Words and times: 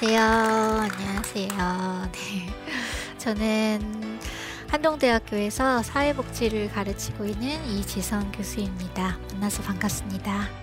네, 0.00 0.16
안녕하세요. 0.16 0.88
안녕하세요. 0.92 2.10
네. 2.12 3.18
저는 3.18 4.18
한동대학교에서 4.68 5.82
사회복지를 5.82 6.70
가르치고 6.70 7.26
있는 7.26 7.62
이지선 7.66 8.32
교수입니다. 8.32 9.18
만나서 9.32 9.62
반갑습니다. 9.62 10.59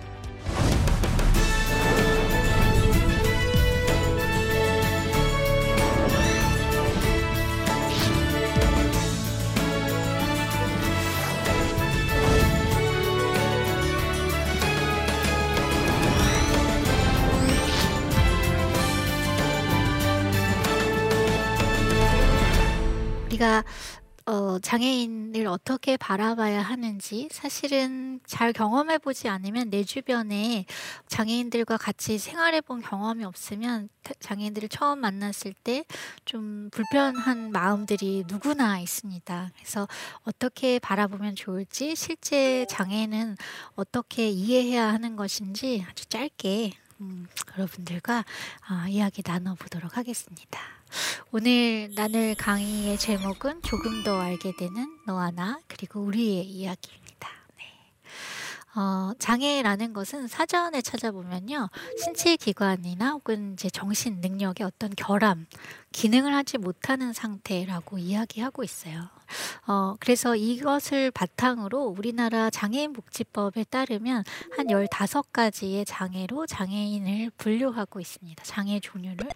우리가 23.38 23.64
어, 24.26 24.58
장애인을 24.58 25.46
어떻게 25.46 25.96
바라봐야 25.96 26.60
하는지 26.60 27.28
사실은 27.32 28.20
잘 28.26 28.52
경험해 28.52 28.98
보지 28.98 29.28
않으면 29.28 29.70
내 29.70 29.84
주변에 29.84 30.66
장애인들과 31.06 31.78
같이 31.78 32.18
생활해 32.18 32.60
본 32.60 32.82
경험이 32.82 33.24
없으면 33.24 33.88
장애인들을 34.20 34.68
처음 34.68 34.98
만났을 34.98 35.54
때 35.54 35.84
좀 36.26 36.68
불편한 36.70 37.52
마음들이 37.52 38.24
누구나 38.28 38.80
있습니다. 38.80 39.50
그래서 39.54 39.88
어떻게 40.24 40.78
바라보면 40.78 41.36
좋을지 41.36 41.96
실제 41.96 42.66
장애는 42.68 43.36
어떻게 43.76 44.28
이해해야 44.28 44.92
하는 44.92 45.16
것인지 45.16 45.86
아주 45.88 46.04
짧게 46.06 46.72
음, 47.00 47.26
여러분들과 47.56 48.18
어, 48.70 48.88
이야기 48.88 49.22
나눠보도록 49.24 49.96
하겠습니다. 49.96 50.77
오늘 51.30 51.90
나눌 51.94 52.34
강의의 52.34 52.98
제목은 52.98 53.62
조금 53.62 54.02
더 54.02 54.20
알게 54.20 54.52
되는 54.58 54.98
너와 55.06 55.30
나 55.30 55.60
그리고 55.68 56.00
우리의. 56.00 56.44
네. 56.66 57.07
어, 58.78 59.12
장애라는 59.18 59.92
것은 59.92 60.28
사전에 60.28 60.82
찾아보면요 60.82 61.68
신체 62.00 62.36
기관이나 62.36 63.10
혹은 63.10 63.54
이제 63.54 63.68
정신 63.68 64.20
능력의 64.20 64.64
어떤 64.64 64.94
결함, 64.94 65.46
기능을 65.90 66.32
하지 66.32 66.58
못하는 66.58 67.12
상태라고 67.12 67.98
이야기하고 67.98 68.62
있어요. 68.62 69.08
어, 69.66 69.96
그래서 69.98 70.36
이것을 70.36 71.10
바탕으로 71.10 71.86
우리나라 71.86 72.50
장애인 72.50 72.92
복지법에 72.92 73.64
따르면 73.64 74.22
한 74.56 74.66
15가지의 74.68 75.84
장애로 75.84 76.46
장애인을 76.46 77.32
분류하고 77.36 77.98
있습니다. 77.98 78.44
장애 78.44 78.78
종류를. 78.78 79.28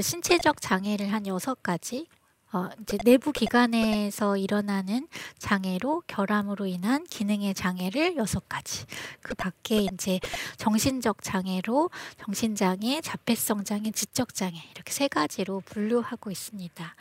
신체적 0.00 0.60
장애를 0.60 1.12
한 1.12 1.24
6가지, 1.24 2.06
어, 2.54 2.70
이제 2.80 2.96
내부 2.98 3.32
기관에서 3.32 4.36
일어나는 4.36 5.08
장애로 5.38 6.04
결함으로 6.06 6.66
인한 6.66 7.02
기능의 7.02 7.52
장애를 7.54 8.16
여섯 8.16 8.48
가지. 8.48 8.86
그 9.22 9.34
밖에 9.34 9.88
이제 9.92 10.20
정신적 10.56 11.24
장애로 11.24 11.90
정신장애, 12.24 13.00
자폐성 13.00 13.64
장애, 13.64 13.90
지적 13.90 14.34
장애 14.34 14.56
이렇게 14.72 14.92
세 14.92 15.08
가지로 15.08 15.62
분류하고 15.66 16.30
있습니다. 16.30 16.94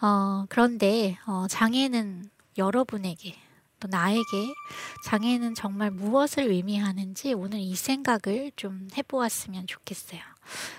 어, 0.00 0.46
그런데 0.48 1.18
어, 1.26 1.46
장애는 1.50 2.30
여러분에게 2.56 3.36
또 3.80 3.88
나에게 3.88 4.22
장애는 5.04 5.54
정말 5.54 5.90
무엇을 5.90 6.44
의미하는지 6.44 7.34
오늘 7.34 7.58
이 7.58 7.76
생각을 7.76 8.52
좀 8.56 8.88
해보았으면 8.96 9.66
좋겠어요. 9.66 10.33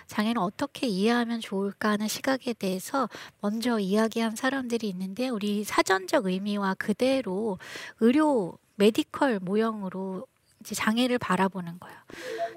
장애는 0.07 0.41
어떻게 0.41 0.87
이해하면 0.87 1.41
좋을까 1.41 1.89
하는 1.91 2.07
시각에 2.07 2.53
대해서 2.53 3.09
먼저 3.41 3.79
이야기한 3.79 4.35
사람들이 4.35 4.87
있는데 4.89 5.29
우리 5.29 5.63
사전적 5.63 6.25
의미와 6.25 6.75
그대로 6.75 7.57
의료 7.99 8.57
메디컬 8.75 9.39
모형으로 9.39 10.27
장애를 10.63 11.19
바라보는 11.19 11.79
거예요. 11.79 11.97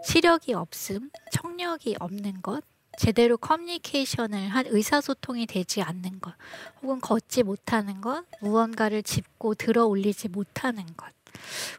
시력이 0.05 0.55
없음, 0.55 1.11
청력이 1.33 1.97
없는 1.99 2.43
것, 2.43 2.63
제대로 2.99 3.37
커뮤니케이션을 3.37 4.49
한 4.49 4.67
의사소통이 4.67 5.47
되지 5.47 5.83
않는 5.83 6.21
것, 6.21 6.35
혹은 6.83 7.01
걷지 7.01 7.45
못하는 7.45 8.01
것, 8.01 8.25
무언가를 8.41 9.03
짚고 9.03 9.55
들어 9.55 9.85
올리지 9.87 10.29
못하는 10.29 10.85
것. 10.97 11.18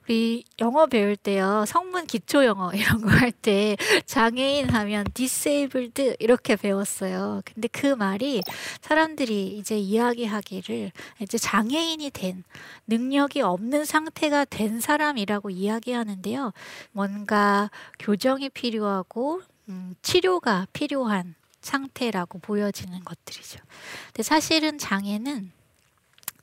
우리 0.05 0.43
영어 0.59 0.85
배울 0.87 1.15
때요 1.15 1.65
성문 1.67 2.07
기초 2.07 2.45
영어 2.45 2.71
이런 2.73 3.01
거 3.01 3.09
할 3.09 3.31
때 3.31 3.77
장애인 4.05 4.69
하면 4.69 5.05
disabled 5.13 6.15
이렇게 6.19 6.55
배웠어요. 6.55 7.41
근데 7.45 7.67
그 7.67 7.87
말이 7.87 8.41
사람들이 8.81 9.57
이제 9.57 9.77
이야기하기를 9.77 10.91
이제 11.21 11.37
장애인이 11.37 12.09
된 12.11 12.43
능력이 12.87 13.41
없는 13.41 13.85
상태가 13.85 14.45
된 14.45 14.79
사람이라고 14.79 15.49
이야기하는데요. 15.49 16.53
뭔가 16.91 17.69
교정이 17.99 18.49
필요하고 18.49 19.41
음, 19.69 19.95
치료가 20.01 20.67
필요한 20.73 21.35
상태라고 21.61 22.39
보여지는 22.39 23.03
것들이죠. 23.03 23.59
근데 24.07 24.23
사실은 24.23 24.77
장애는 24.77 25.51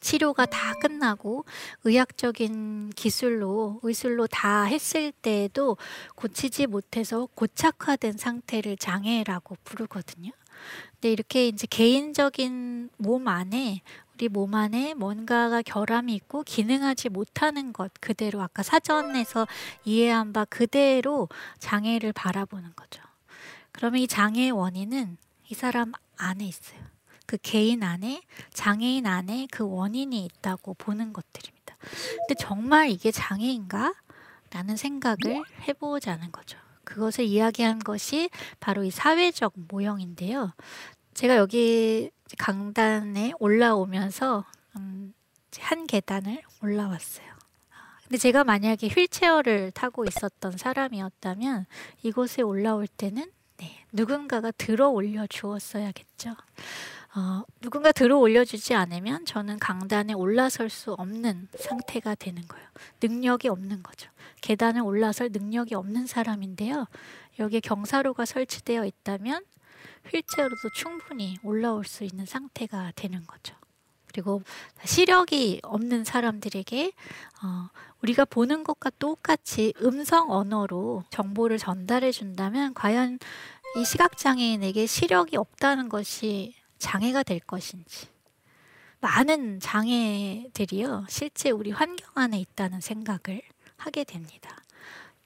치료가 0.06 0.46
다 0.46 0.74
끝나고 0.74 1.44
의학적인 1.82 2.90
기술로 2.90 3.80
의술로 3.82 4.28
다 4.28 4.62
했을 4.62 5.10
때에도 5.10 5.76
고치지 6.14 6.68
못해서 6.68 7.26
고착화된 7.34 8.16
상태를 8.16 8.76
장애라고 8.76 9.56
부르거든요. 9.64 10.30
근데 10.92 11.10
이렇게 11.10 11.48
이제 11.48 11.66
개인적인 11.68 12.90
몸 12.98 13.26
안에 13.26 13.80
우리 14.14 14.28
몸 14.28 14.54
안에 14.54 14.94
뭔가가 14.94 15.62
결함이 15.62 16.14
있고 16.14 16.44
기능하지 16.44 17.08
못하는 17.08 17.72
것 17.72 17.90
그대로 18.00 18.40
아까 18.42 18.62
사전에서 18.62 19.48
이해한 19.84 20.32
바 20.32 20.44
그대로 20.44 21.28
장애를 21.58 22.12
바라보는 22.12 22.74
거죠. 22.76 23.02
그러면 23.72 24.00
이 24.00 24.06
장애의 24.06 24.52
원인은 24.52 25.16
이 25.48 25.54
사람 25.54 25.90
안에 26.16 26.44
있어요. 26.44 26.95
그 27.26 27.37
개인 27.42 27.82
안에 27.82 28.22
장애인 28.53 29.06
안에 29.06 29.48
그 29.50 29.69
원인이 29.69 30.25
있다고 30.25 30.75
보는 30.75 31.12
것들입니다. 31.12 31.76
근데 32.26 32.34
정말 32.38 32.91
이게 32.91 33.10
장애인가? 33.10 33.94
라는 34.50 34.76
생각을 34.76 35.42
해보자는 35.69 36.32
거죠. 36.32 36.59
그것을 36.84 37.25
이야기한 37.25 37.81
것이 37.81 38.31
바로 38.60 38.84
이 38.84 38.91
사회적 38.91 39.53
모형인데요. 39.56 40.53
제가 41.15 41.36
여기 41.36 42.10
강단에 42.38 43.32
올라오면서 43.38 44.44
음, 44.76 45.12
한 45.59 45.86
계단을 45.86 46.42
올라왔어요. 46.62 47.26
근데 48.04 48.19
제가 48.19 48.44
만약에 48.44 48.86
휠체어를 48.88 49.72
타고 49.72 50.04
있었던 50.04 50.56
사람이었다면 50.56 51.66
이곳에 52.03 52.42
올라올 52.42 52.86
때는 52.86 53.31
네, 53.56 53.84
누군가가 53.92 54.53
들어 54.53 54.89
올려 54.89 55.27
주었어야겠죠. 55.27 56.36
어, 57.16 57.45
누군가 57.63 57.92
들어 57.92 58.18
올려주지 58.18 58.74
않으면 58.74 59.24
저는 59.24 59.59
강단에 59.59 60.13
올라설 60.13 60.68
수 60.68 60.92
없는 60.92 61.48
상태가 61.59 62.15
되는 62.15 62.47
거예요. 62.47 62.68
능력이 63.03 63.48
없는 63.48 63.83
거죠. 63.83 64.10
계단을 64.42 64.83
올라설 64.83 65.30
능력이 65.33 65.74
없는 65.74 66.07
사람인데요. 66.07 66.86
여기에 67.39 67.60
경사로가 67.60 68.27
설치되어 68.27 68.84
있다면 68.84 69.42
휠체어로도 70.13 70.71
충분히 70.74 71.39
올라올 71.42 71.86
수 71.86 72.04
있는 72.04 72.27
상태가 72.27 72.92
되는 72.95 73.27
거죠. 73.27 73.57
그리고 74.09 74.42
시력이 74.84 75.60
없는 75.62 76.04
사람들에게 76.04 76.92
어, 77.42 77.69
우리가 78.03 78.27
보는 78.27 78.62
것과 78.62 78.91
똑같이 78.98 79.72
음성 79.80 80.30
언어로 80.30 81.04
정보를 81.09 81.57
전달해 81.57 82.12
준다면 82.12 82.74
과연 82.74 83.19
이 83.78 83.84
시각장애인에게 83.86 84.84
시력이 84.84 85.39
없다는 85.39 85.89
것이 85.89 86.54
장애가 86.78 87.22
될 87.22 87.40
것인지 87.40 88.08
많은 89.00 89.60
장애들이요 89.60 91.06
실제 91.08 91.50
우리 91.50 91.70
환경 91.70 92.10
안에 92.14 92.38
있다는 92.40 92.80
생각을 92.80 93.42
하게 93.76 94.04
됩니다. 94.04 94.56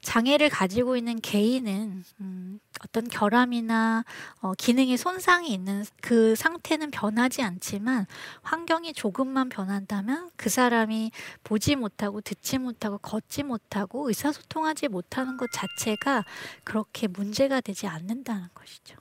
장애를 0.01 0.49
가지고 0.49 0.97
있는 0.97 1.19
개인은 1.21 2.03
음, 2.21 2.59
어떤 2.83 3.07
결함이나 3.07 4.03
어, 4.41 4.53
기능의 4.55 4.97
손상이 4.97 5.53
있는 5.53 5.85
그 6.01 6.35
상태는 6.35 6.89
변하지 6.89 7.43
않지만 7.43 8.07
환경이 8.41 8.93
조금만 8.93 9.49
변한다면 9.49 10.31
그 10.35 10.49
사람이 10.49 11.11
보지 11.43 11.75
못하고 11.75 12.21
듣지 12.21 12.57
못하고 12.57 12.97
걷지 12.97 13.43
못하고 13.43 14.07
의사소통하지 14.07 14.87
못하는 14.87 15.37
것 15.37 15.51
자체가 15.51 16.25
그렇게 16.63 17.07
문제가 17.07 17.61
되지 17.61 17.85
않는다는 17.85 18.49
것이죠. 18.55 18.95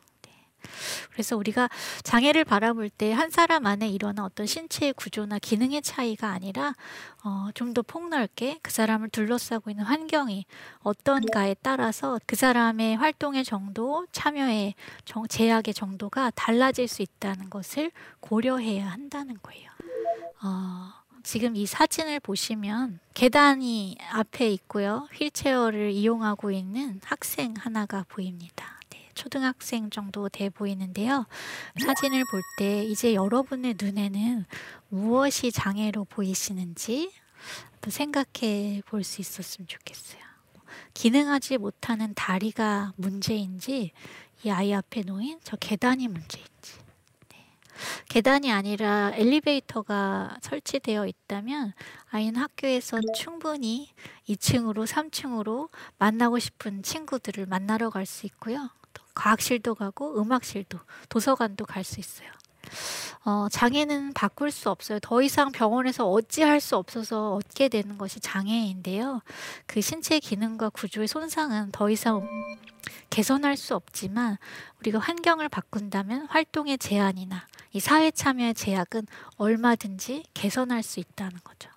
네. 0.70 1.08
그래서 1.12 1.36
우리가 1.36 1.68
장애를 2.02 2.44
바라볼 2.44 2.88
때 2.90 3.12
한 3.12 3.30
사람 3.30 3.66
안에 3.66 3.88
일어난 3.88 4.24
어떤 4.24 4.46
신체의 4.46 4.92
구조나 4.94 5.38
기능의 5.38 5.82
차이가 5.82 6.30
아니라 6.30 6.74
어, 7.24 7.48
좀 7.54 7.70
더 7.74 7.82
폭넓게 7.82 8.58
그 8.62 8.72
사람을 8.72 9.10
둘러싸고 9.10 9.70
있는 9.70 9.84
환경이 9.84 10.44
어떤가에 10.80 11.54
따라서 11.62 12.18
그 12.26 12.34
사람의 12.34 12.96
활동의 12.96 13.44
정도, 13.44 14.06
참여의 14.10 14.74
정, 15.04 15.28
제약의 15.28 15.72
정도가 15.74 16.30
달라질 16.34 16.88
수 16.88 17.02
있다는 17.02 17.48
것을 17.50 17.92
고려해야 18.20 18.90
한다는 18.90 19.36
거예요. 19.42 19.70
어, 20.42 20.90
지금 21.22 21.54
이 21.54 21.66
사진을 21.66 22.18
보시면 22.20 22.98
계단이 23.14 23.96
앞에 24.10 24.48
있고요. 24.50 25.06
휠체어를 25.12 25.90
이용하고 25.92 26.50
있는 26.50 27.00
학생 27.04 27.54
하나가 27.56 28.04
보입니다. 28.08 28.79
초등학생 29.14 29.90
정도 29.90 30.28
돼 30.28 30.48
보이는데요. 30.50 31.26
사진을 31.84 32.24
볼 32.30 32.42
때 32.58 32.84
이제 32.84 33.14
여러분의 33.14 33.76
눈에는 33.80 34.44
무엇이 34.88 35.52
장애로 35.52 36.04
보이시는지 36.06 37.12
생각해 37.88 38.82
볼 38.86 39.02
수 39.04 39.20
있었으면 39.20 39.66
좋겠어요. 39.68 40.20
기능하지 40.94 41.58
못하는 41.58 42.12
다리가 42.14 42.92
문제인지 42.96 43.92
이 44.44 44.50
아이 44.50 44.72
앞에 44.74 45.02
놓인 45.02 45.38
저 45.42 45.56
계단이 45.56 46.08
문제인지 46.08 46.78
네. 47.30 47.46
계단이 48.08 48.50
아니라 48.52 49.12
엘리베이터가 49.14 50.38
설치되어 50.42 51.06
있다면 51.06 51.72
아이는 52.10 52.40
학교에서 52.40 53.00
충분히 53.14 53.88
2층으로 54.28 54.86
3층으로 54.86 55.70
만나고 55.98 56.38
싶은 56.38 56.82
친구들을 56.82 57.46
만나러 57.46 57.90
갈 57.90 58.06
수 58.06 58.26
있고요. 58.26 58.70
과학실도 59.20 59.74
가고 59.74 60.20
음악실도 60.20 60.78
도서관도 61.08 61.66
갈 61.66 61.84
수 61.84 62.00
있어요. 62.00 62.28
어, 63.24 63.48
장애는 63.50 64.12
바꿀 64.12 64.50
수 64.50 64.70
없어요. 64.70 64.98
더 65.00 65.22
이상 65.22 65.50
병원에서 65.50 66.08
어찌할 66.08 66.60
수 66.60 66.76
없어서 66.76 67.34
얻게 67.34 67.68
되는 67.68 67.98
것이 67.98 68.20
장애인데요. 68.20 69.22
그 69.66 69.80
신체 69.80 70.18
기능과 70.20 70.70
구조의 70.70 71.08
손상은 71.08 71.70
더 71.72 71.90
이상 71.90 72.26
개선할 73.10 73.56
수 73.56 73.74
없지만 73.74 74.36
우리가 74.80 74.98
환경을 74.98 75.48
바꾼다면 75.48 76.26
활동의 76.26 76.78
제한이나 76.78 77.46
이 77.72 77.80
사회 77.80 78.10
참여의 78.10 78.54
제약은 78.54 79.06
얼마든지 79.36 80.24
개선할 80.34 80.82
수 80.82 81.00
있다는 81.00 81.38
거죠. 81.42 81.69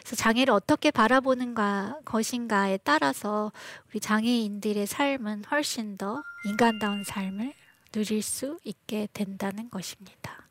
그래서 0.00 0.16
장애를 0.16 0.52
어떻게 0.52 0.90
바라보는가 0.90 2.00
것인가에 2.04 2.78
따라서 2.78 3.52
우리 3.88 4.00
장애인들의 4.00 4.86
삶은 4.86 5.44
훨씬 5.50 5.96
더 5.96 6.22
인간다운 6.44 7.04
삶을 7.04 7.52
누릴 7.92 8.22
수 8.22 8.58
있게 8.64 9.08
된다는 9.12 9.70
것입니다. 9.70 10.46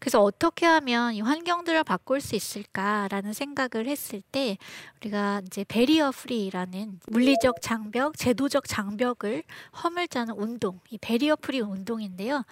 그래서 0.00 0.20
어떻게 0.22 0.66
하면 0.66 1.14
이 1.14 1.20
환경들을 1.20 1.84
바꿀 1.84 2.20
수 2.20 2.34
있을까라는 2.34 3.32
생각을 3.32 3.86
했을 3.86 4.20
때 4.20 4.58
우리가 5.00 5.42
이제 5.46 5.64
barrier 5.64 6.10
free라는 6.10 7.00
물리적 7.06 7.62
장벽, 7.62 8.16
제도적 8.16 8.66
장벽을 8.68 9.44
허물자는 9.82 10.34
운동, 10.36 10.80
이 10.90 10.98
barrier 10.98 11.36
free 11.36 11.60
운동인데요. 11.60 12.44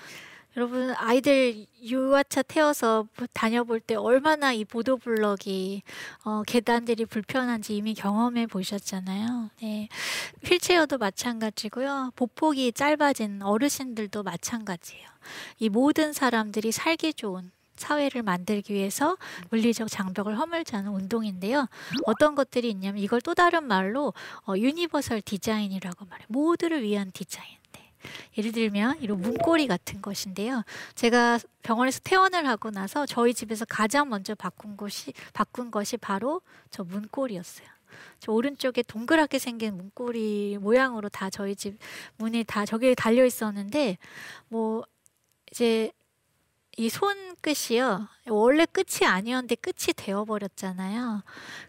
여러분 0.56 0.90
아이들 0.98 1.66
유아차 1.82 2.42
태워서 2.42 3.06
다녀볼 3.32 3.80
때 3.80 3.94
얼마나 3.94 4.52
이 4.52 4.64
보도블럭이 4.64 5.82
어, 6.24 6.42
계단들이 6.46 7.06
불편한지 7.06 7.74
이미 7.74 7.94
경험해 7.94 8.46
보셨잖아요. 8.48 9.50
네. 9.62 9.88
휠체어도 10.44 10.98
마찬가지고요. 10.98 12.12
보폭이 12.16 12.72
짧아진 12.72 13.42
어르신들도 13.42 14.22
마찬가지예요. 14.22 15.08
이 15.58 15.68
모든 15.70 16.12
사람들이 16.12 16.70
살기 16.70 17.14
좋은 17.14 17.50
사회를 17.76 18.22
만들기 18.22 18.74
위해서 18.74 19.16
물리적 19.50 19.88
장벽을 19.88 20.38
허물자는 20.38 20.92
운동인데요. 20.92 21.66
어떤 22.04 22.34
것들이 22.34 22.68
있냐면 22.70 23.02
이걸 23.02 23.22
또 23.22 23.34
다른 23.34 23.64
말로 23.64 24.12
어, 24.46 24.54
universal 24.54 25.22
design이라고 25.22 26.04
말해요. 26.04 26.26
모두를 26.28 26.82
위한 26.82 27.10
디자인. 27.12 27.62
예를 28.36 28.52
들면 28.52 29.00
이런 29.00 29.20
문고리 29.20 29.66
같은 29.66 30.02
것인데요. 30.02 30.64
제가 30.94 31.38
병원에서 31.62 32.00
퇴원을 32.04 32.46
하고 32.46 32.70
나서 32.70 33.06
저희 33.06 33.34
집에서 33.34 33.64
가장 33.64 34.08
먼저 34.08 34.34
바꾼 34.34 34.76
것이 34.76 35.12
바꾼 35.32 35.70
것이 35.70 35.96
바로 35.96 36.40
저 36.70 36.84
문고리였어요. 36.84 37.66
저 38.20 38.32
오른쪽에 38.32 38.82
동그랗게 38.82 39.38
생긴 39.38 39.76
문고리 39.76 40.58
모양으로 40.60 41.08
다 41.08 41.30
저희 41.30 41.54
집 41.54 41.78
문에 42.16 42.42
다 42.42 42.64
저기에 42.64 42.94
달려 42.94 43.24
있었는데 43.24 43.98
뭐 44.48 44.84
이제 45.50 45.92
이 46.78 46.88
손끝이요. 46.88 48.08
원래 48.28 48.64
끝이 48.64 49.06
아니었는데 49.06 49.56
끝이 49.56 49.92
되어버렸잖아요. 49.94 51.22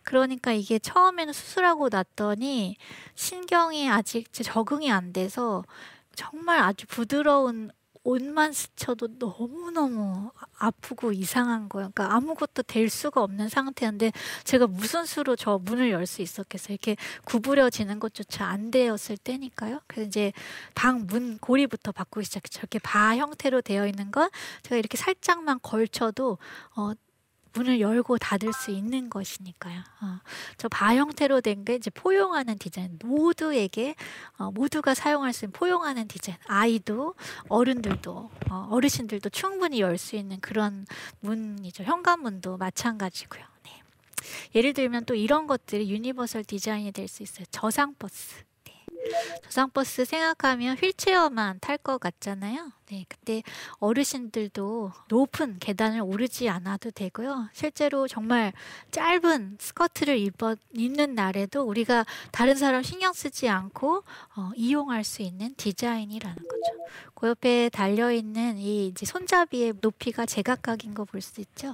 그러니까 0.03 0.53
이게 0.53 0.79
처음에는 0.79 1.33
수술하고 1.33 1.89
났더니 1.89 2.77
신경이 3.15 3.89
아직 3.89 4.31
적응이 4.31 4.91
안 4.91 5.11
돼서 5.11 5.65
정말 6.15 6.59
아주 6.59 6.85
부드러운 6.87 7.71
옷만 8.05 8.51
스쳐도 8.51 9.07
너무너무 9.17 10.29
아프고 10.57 11.13
이상한 11.13 11.69
거예요. 11.69 11.89
그러니까 11.95 12.13
아무것도 12.17 12.63
될 12.63 12.89
수가 12.89 13.23
없는 13.23 13.47
상태인데 13.47 14.11
제가 14.43 14.67
무슨 14.67 15.05
수로 15.05 15.37
저 15.37 15.57
문을 15.57 15.89
열 15.89 16.05
수 16.05 16.21
있었겠어요. 16.21 16.73
이렇게 16.73 16.97
구부려지는 17.23 17.99
것조차 18.01 18.45
안 18.45 18.71
되었을 18.71 19.15
때니까요. 19.17 19.79
그래서 19.87 20.07
이제 20.07 20.33
방 20.75 21.07
문 21.07 21.37
고리부터 21.39 21.93
바꾸기 21.93 22.25
시작했죠. 22.25 22.59
이렇게 22.59 22.79
바 22.79 23.15
형태로 23.15 23.61
되어 23.61 23.87
있는 23.87 24.11
건 24.11 24.29
제가 24.63 24.75
이렇게 24.77 24.97
살짝만 24.97 25.59
걸쳐도 25.61 26.37
어, 26.75 26.91
문을 27.53 27.79
열고 27.79 28.17
닫을 28.17 28.51
수 28.53 28.71
있는 28.71 29.09
것이니까요. 29.09 29.79
어, 30.01 30.19
저바 30.57 30.95
형태로 30.95 31.41
된 31.41 31.63
게 31.63 31.75
이제 31.75 31.89
포용하는 31.91 32.57
디자인. 32.57 32.97
모두에게 33.03 33.95
어, 34.37 34.51
모두가 34.51 34.93
사용할 34.93 35.31
수 35.33 35.45
있는 35.45 35.53
포용하는 35.53 36.07
디자인. 36.07 36.37
아이도 36.47 37.15
어른들도 37.47 38.31
어, 38.49 38.67
어르신들도 38.71 39.29
충분히 39.29 39.79
열 39.81 39.97
수 39.97 40.15
있는 40.15 40.39
그런 40.41 40.85
문이죠. 41.21 41.83
현관문도 41.83 42.57
마찬가지고요. 42.57 43.43
네. 43.63 43.81
예를 44.55 44.73
들면 44.73 45.05
또 45.05 45.13
이런 45.15 45.47
것들이 45.47 45.89
universal 45.91 46.43
design이 46.43 46.91
될 46.91 47.07
수 47.07 47.23
있어요. 47.23 47.45
저상 47.51 47.93
버스. 47.99 48.43
네. 48.65 48.73
저상 49.43 49.69
버스 49.69 50.03
생각하면 50.05 50.75
휠체어만 50.77 51.59
탈 51.61 51.77
것 51.77 51.99
같잖아요. 51.99 52.71
네, 52.93 53.05
그때 53.09 53.41
어르신들도 53.79 54.91
높은 55.07 55.57
계단을 55.57 56.01
오르지 56.01 56.47
않아도 56.47 56.91
되고요. 56.91 57.49
실제로 57.51 58.07
정말 58.07 58.53
짧은 58.91 59.57
스커트를 59.59 60.19
입어, 60.19 60.55
입는 60.73 61.15
날에도 61.15 61.63
우리가 61.63 62.05
다른 62.31 62.53
사람 62.53 62.83
신경 62.83 63.11
쓰지 63.11 63.49
않고 63.49 64.03
어, 64.35 64.51
이용할 64.55 65.03
수 65.03 65.23
있는 65.23 65.55
디자인이라는 65.55 66.35
거죠. 66.35 66.83
그 67.15 67.29
옆에 67.29 67.69
달려 67.69 68.11
있는 68.11 68.57
이 68.59 68.93
손잡이의 69.03 69.73
높이가 69.81 70.25
제각각인 70.27 70.93
거 70.93 71.03
볼 71.05 71.21
수 71.21 71.41
있죠. 71.41 71.73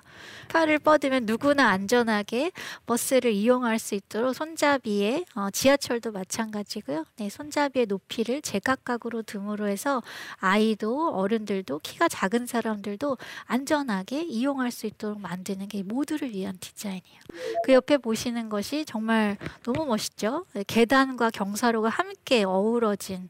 팔을 0.49 0.79
뻗으면 0.79 1.25
누구나 1.25 1.69
안전하게 1.69 2.51
버스를 2.85 3.31
이용할 3.31 3.79
수 3.79 3.95
있도록 3.95 4.35
손잡이에 4.35 5.25
어, 5.35 5.49
지하철도 5.49 6.11
마찬가지고요. 6.11 7.05
네, 7.17 7.29
손잡이의 7.29 7.88
높이를 7.88 8.41
제각각으로 8.41 9.23
둠으로 9.23 9.67
해서 9.67 10.01
아이도 10.38 11.08
어른들도 11.09 11.79
키가 11.79 12.07
작은 12.07 12.45
사람들도 12.45 13.17
안전하게 13.45 14.23
이용할 14.23 14.71
수 14.71 14.85
있도록 14.85 15.19
만드는 15.19 15.67
게 15.67 15.83
모두를 15.83 16.31
위한 16.31 16.57
디자인이에요. 16.59 17.19
그 17.63 17.73
옆에 17.73 17.97
보시는 17.97 18.49
것이 18.49 18.85
정말 18.85 19.37
너무 19.63 19.85
멋있죠. 19.85 20.45
네, 20.53 20.63
계단과 20.65 21.31
경사로가 21.31 21.89
함께 21.89 22.43
어우러진 22.43 23.29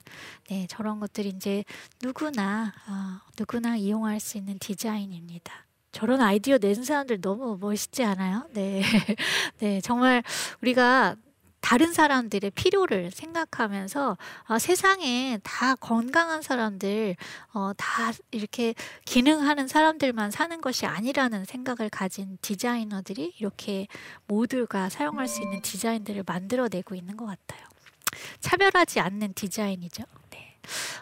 네, 0.50 0.67
저런 0.69 1.00
것들이 1.00 1.29
이제 1.29 1.63
누구나 2.01 2.74
어, 2.88 3.21
누구나 3.38 3.75
이용할 3.75 4.19
수 4.19 4.38
있는 4.38 4.57
디자인입니다. 4.59 5.65
저런 5.91 6.21
아이디어 6.21 6.57
낸 6.57 6.83
사람들 6.83 7.21
너무 7.21 7.57
멋있지 7.59 8.03
않아요? 8.03 8.48
네. 8.53 8.81
네, 9.59 9.81
정말 9.81 10.24
우리가 10.62 11.15
다른 11.62 11.94
사람들의 11.94 12.51
필요를 12.51 13.12
생각하면서 13.12 14.18
아, 14.46 14.60
세상에 14.60 15.39
다 15.44 15.75
건강한 15.75 16.42
사람들, 16.42 17.16
어, 17.54 17.72
다 17.78 18.12
이렇게 18.32 18.74
기능하는 19.06 19.68
사람들만 19.68 20.32
사는 20.32 20.62
것이 20.62 20.86
아니라는 20.86 21.46
생각을 21.46 21.89
가진 21.89 22.38
디자이너들이 22.42 23.34
이렇게 23.39 23.88
모두가 24.28 24.89
사용할 24.89 25.28
수 25.28 25.42
있는 25.42 25.62
디자인들을 25.62 26.24
만들어내고 26.25 26.96
있는 26.96 27.18
것 27.18 27.25
같아요. 27.25 27.68
차별하지 28.39 29.00
않는 29.00 29.34
디자인이죠. 29.34 30.04
네. 30.32 30.56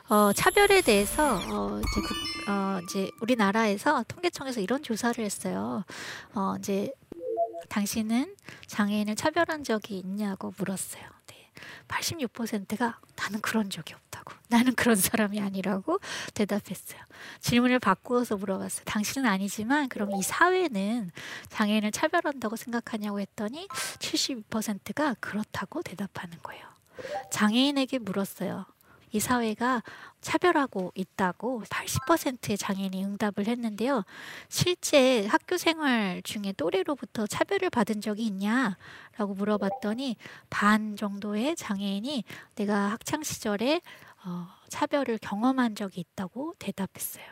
어, 0.10 0.32
차별에 0.34 0.82
대해서 0.82 1.36
어, 1.36 1.80
이제, 1.80 2.02
그, 2.02 2.52
어, 2.52 2.80
이제 2.84 3.10
우리나라에서 3.22 4.04
통계청에서 4.08 4.62
이런 4.62 4.84
조사를 4.84 5.24
했어요. 5.24 5.84
어, 6.34 6.56
이제 6.60 6.92
당신은 7.70 8.36
장애인을 8.68 9.16
차별한 9.16 9.64
적이 9.64 10.00
있냐고 10.00 10.54
물었어요. 10.58 11.04
네. 11.28 11.52
86%가 11.88 13.00
나는 13.16 13.42
그런 13.42 13.70
적이 13.70 13.94
없다고. 13.96 14.34
나는 14.50 14.76
그런 14.76 14.96
사람이 14.96 15.40
아니라고 15.42 16.00
대답했어요. 16.34 17.00
질문을 17.42 17.80
바꾸어서 17.80 18.38
물어봤어요. 18.38 18.84
당신은 18.86 19.28
아니지만 19.30 19.90
그럼 19.90 20.12
이 20.16 20.22
사회는 20.22 21.12
장애인을 21.50 21.92
차별한다고 21.92 22.56
생각하냐고 22.56 23.20
했더니 23.20 23.68
72%가 23.68 25.16
그렇다고 25.20 25.82
대답하는 25.82 26.38
거예요. 26.44 26.66
장애인에게 27.32 28.00
물었어요. 28.00 28.66
이 29.12 29.20
사회가 29.20 29.84
차별하고 30.22 30.92
있다고 30.96 31.64
80%의 31.64 32.58
장애인이 32.58 33.04
응답을 33.04 33.48
했는데요. 33.48 34.04
실제 34.50 35.26
학교 35.28 35.58
생활 35.58 36.22
중에 36.24 36.54
또래로부터 36.58 37.26
차별을 37.28 37.70
받은 37.70 38.02
적이 38.02 38.26
있냐? 38.26 38.78
라고 39.18 39.34
물어봤더니 39.34 40.18
반 40.50 40.96
정도의 40.96 41.56
장애인이 41.56 42.24
내가 42.56 42.92
학창 42.92 43.24
시절에 43.24 43.82
어, 44.26 44.48
차별을 44.70 45.20
경험한 45.20 45.76
적이 45.76 46.02
있다고 46.02 46.54
대답했어요. 46.60 47.26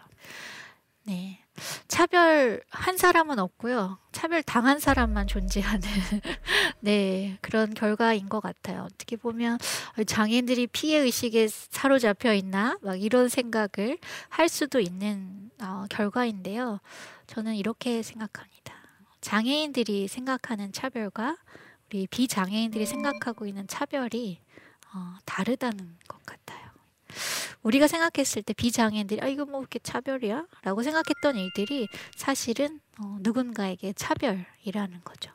네. 1.05 1.39
차별한 1.87 2.97
사람은 2.97 3.39
없고요. 3.39 3.99
차별 4.11 4.41
당한 4.43 4.79
사람만 4.79 5.27
존재하는 5.27 5.81
네 6.81 7.37
그런 7.41 7.73
결과인 7.73 8.27
것 8.27 8.41
같아요. 8.41 8.83
어떻게 8.83 9.15
보면 9.15 9.59
장애인들이 10.05 10.67
피해 10.67 10.97
의식에 10.99 11.47
사로잡혀 11.47 12.33
있나 12.33 12.77
막 12.81 13.01
이런 13.01 13.29
생각을 13.29 13.99
할 14.29 14.49
수도 14.49 14.79
있는 14.79 15.51
어, 15.61 15.85
결과인데요. 15.89 16.79
저는 17.27 17.55
이렇게 17.55 18.01
생각합니다. 18.01 18.73
장애인들이 19.21 20.07
생각하는 20.07 20.71
차별과 20.71 21.37
우리 21.87 22.07
비장애인들이 22.07 22.85
생각하고 22.85 23.45
있는 23.45 23.67
차별이 23.67 24.41
어, 24.93 25.17
다르다는 25.25 25.97
것 26.07 26.25
같아요. 26.25 26.64
우리가 27.63 27.87
생각했을 27.87 28.43
때 28.43 28.53
비장애인들이 28.53 29.21
아 29.21 29.27
이거 29.27 29.45
뭐 29.45 29.59
이렇게 29.61 29.79
차별이야? 29.79 30.45
라고 30.63 30.83
생각했던 30.83 31.35
일들이 31.37 31.87
사실은 32.15 32.79
어, 32.99 33.17
누군가에게 33.21 33.93
차별이라는 33.93 35.01
거죠. 35.03 35.31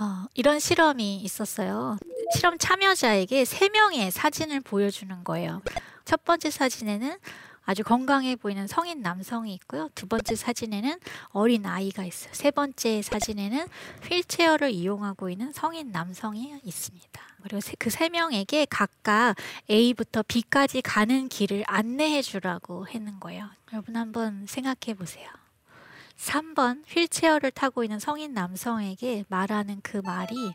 어, 0.00 0.26
이런 0.34 0.60
실험이 0.60 1.16
있었어요. 1.16 1.98
실험 2.34 2.56
참여자에게 2.58 3.44
세 3.44 3.68
명의 3.68 4.10
사진을 4.10 4.60
보여주는 4.60 5.24
거예요. 5.24 5.62
첫 6.04 6.24
번째 6.24 6.50
사진에는 6.50 7.16
아주 7.68 7.84
건강해 7.84 8.34
보이는 8.34 8.66
성인 8.66 9.02
남성이 9.02 9.52
있고요. 9.52 9.90
두 9.94 10.06
번째 10.08 10.34
사진에는 10.34 10.98
어린 11.32 11.66
아이가 11.66 12.02
있어요. 12.02 12.32
세 12.32 12.50
번째 12.50 13.02
사진에는 13.02 13.68
휠체어를 14.04 14.70
이용하고 14.70 15.28
있는 15.28 15.52
성인 15.52 15.92
남성이 15.92 16.58
있습니다. 16.64 17.20
그리고 17.42 17.60
그 17.78 17.90
세 17.90 18.08
명에게 18.08 18.66
각각 18.70 19.34
A부터 19.68 20.22
B까지 20.26 20.80
가는 20.80 21.28
길을 21.28 21.64
안내해 21.66 22.22
주라고 22.22 22.88
했는 22.88 23.20
거예요. 23.20 23.50
여러분 23.74 23.96
한번 23.96 24.46
생각해 24.46 24.94
보세요. 24.96 25.28
3번 26.16 26.84
휠체어를 26.88 27.50
타고 27.50 27.84
있는 27.84 27.98
성인 27.98 28.32
남성에게 28.32 29.26
말하는 29.28 29.80
그 29.82 29.98
말이 29.98 30.54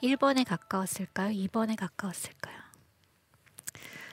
1번에 0.00 0.46
가까웠을까요? 0.46 1.30
2번에 1.30 1.74
가까웠을까요? 1.76 2.61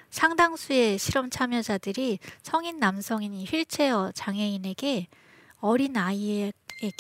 상당수의 0.09 0.97
실험 0.97 1.29
참여자들이 1.29 2.19
성인 2.41 2.79
남성인 2.79 3.33
휠체어 3.33 4.11
장애인에게 4.13 5.07
어린 5.59 5.97
아이에게 5.97 6.51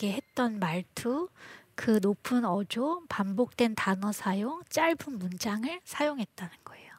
했던 0.03 0.59
말투, 0.59 1.29
그 1.75 1.99
높은 2.01 2.45
어조, 2.45 3.03
반복된 3.07 3.75
단어 3.75 4.11
사용, 4.11 4.61
짧은 4.69 5.17
문장을 5.17 5.79
사용했다는 5.85 6.53
거예요. 6.65 6.89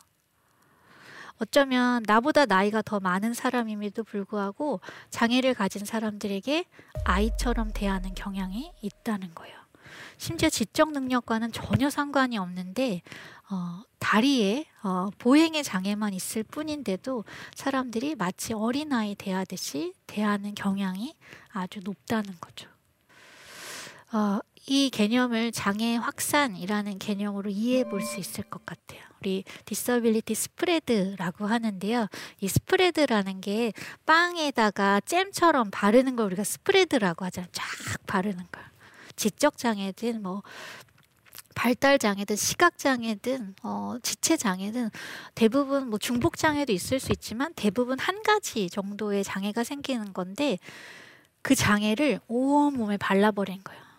어쩌면 1.39 2.03
나보다 2.07 2.45
나이가 2.45 2.83
더 2.83 3.01
많은 3.01 3.33
사람임에도 3.33 4.05
불구하고 4.05 4.81
장애를 5.09 5.55
가진 5.55 5.85
사람들에게 5.87 6.65
아이처럼 7.05 7.71
대하는 7.73 8.15
경향이 8.15 8.73
있다는 8.83 9.35
거예요. 9.35 9.59
심지어 10.19 10.51
지적 10.51 10.93
능력과는 10.93 11.53
전혀 11.53 11.89
상관이 11.89 12.37
없는데 12.37 13.01
어, 13.51 13.83
다리에 13.99 14.65
어, 14.83 15.11
보행의 15.19 15.65
장애만 15.65 16.15
있을 16.15 16.43
뿐인데도 16.45 17.25
사람들이 17.55 18.15
마치 18.15 18.53
어린아이 18.53 19.15
대하듯이 19.17 19.93
대하는 20.07 20.55
경향이 20.55 21.15
아주 21.53 21.81
높다는 21.83 22.35
거죠. 22.41 22.69
어, 24.13 24.39
이 24.67 24.91
개념을 24.91 25.53
장애 25.53 25.97
확산이라는 25.97 26.99
개념으로 26.99 27.51
이해해 27.51 27.85
볼 27.85 28.03
수 28.03 28.21
있을 28.21 28.45
것 28.45 28.65
같아요. 28.67 29.01
우리 29.21 29.45
disability 29.67 30.35
spread라고 30.35 31.47
하는데요. 31.47 32.07
이 32.41 32.49
스프레드라는 32.49 33.41
게 33.41 33.73
빵에다가 34.07 35.01
잼처럼 35.01 35.71
바르는 35.71 36.17
걸 36.17 36.27
우리가 36.27 36.45
스프레드라고 36.45 37.25
하잖아요. 37.27 37.51
쫙 37.53 37.67
바르는 38.07 38.47
걸. 38.51 38.63
지적 39.17 39.59
장애든 39.59 40.23
뭐 40.23 40.43
발달 41.55 41.99
장애든 41.99 42.37
시각 42.37 42.79
장애든 42.79 43.55
어, 43.63 43.97
지체 44.03 44.37
장애든 44.37 44.91
대부분 45.35 45.91
뭐 45.91 45.99
중복 45.99 46.37
장애도 46.37 46.73
있을 46.73 47.01
수 47.01 47.13
있지만 47.13 47.53
대부분 47.55 47.99
한 47.99 48.23
가지 48.23 48.71
정도의 48.71 49.25
장애가 49.25 49.65
생기는 49.65 50.13
건데 50.13 50.59
그 51.43 51.55
장애를 51.55 52.21
온 52.29 52.75
몸에 52.75 52.97
발라버린 52.97 53.63
거예요. 53.65 53.91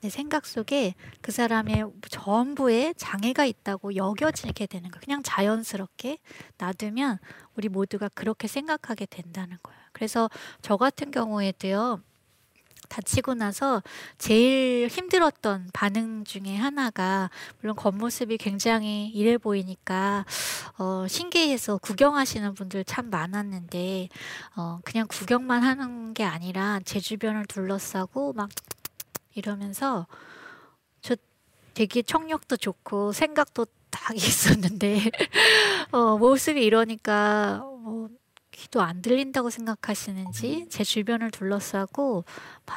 내 0.00 0.10
생각 0.10 0.44
속에 0.44 0.94
그 1.22 1.32
사람의 1.32 1.86
전부의 2.10 2.94
장애가 2.98 3.46
있다고 3.46 3.96
여겨지게 3.96 4.66
되는 4.66 4.90
거예요. 4.90 5.00
그냥 5.02 5.22
자연스럽게 5.22 6.18
놔두면 6.58 7.18
우리 7.56 7.70
모두가 7.70 8.10
그렇게 8.10 8.46
생각하게 8.46 9.06
된다는 9.06 9.56
거예요. 9.62 9.80
그래서 9.92 10.28
저 10.60 10.76
같은 10.76 11.10
경우에도요. 11.10 12.02
다치고 12.88 13.34
나서 13.34 13.82
제일 14.18 14.88
힘들었던 14.88 15.70
반응 15.72 16.24
중에 16.24 16.56
하나가 16.56 17.30
물론 17.60 17.76
겉모습이 17.76 18.38
굉장히 18.38 19.08
이래 19.08 19.38
보이니까 19.38 20.24
어, 20.78 21.06
신기해서 21.08 21.78
구경하시는 21.78 22.54
분들 22.54 22.84
참 22.84 23.10
많았는데 23.10 24.08
어, 24.56 24.80
그냥 24.84 25.06
구경만 25.08 25.62
하는 25.62 26.14
게 26.14 26.24
아니라 26.24 26.80
제 26.84 27.00
주변을 27.00 27.46
둘러싸고 27.46 28.32
막 28.32 28.50
이러면서 29.34 30.06
저 31.00 31.16
되게 31.74 32.02
청력도 32.02 32.56
좋고 32.56 33.12
생각도 33.12 33.66
딱 33.90 34.14
있었는데 34.16 35.10
어, 35.92 36.18
모습이 36.18 36.62
이러니까 36.62 37.60
뭐 37.62 38.08
귀도 38.54 38.80
안 38.80 39.02
들린다고 39.02 39.50
생각하시는지 39.50 40.66
제 40.70 40.84
주변을 40.84 41.30
둘러싸고 41.30 42.24
막 42.66 42.76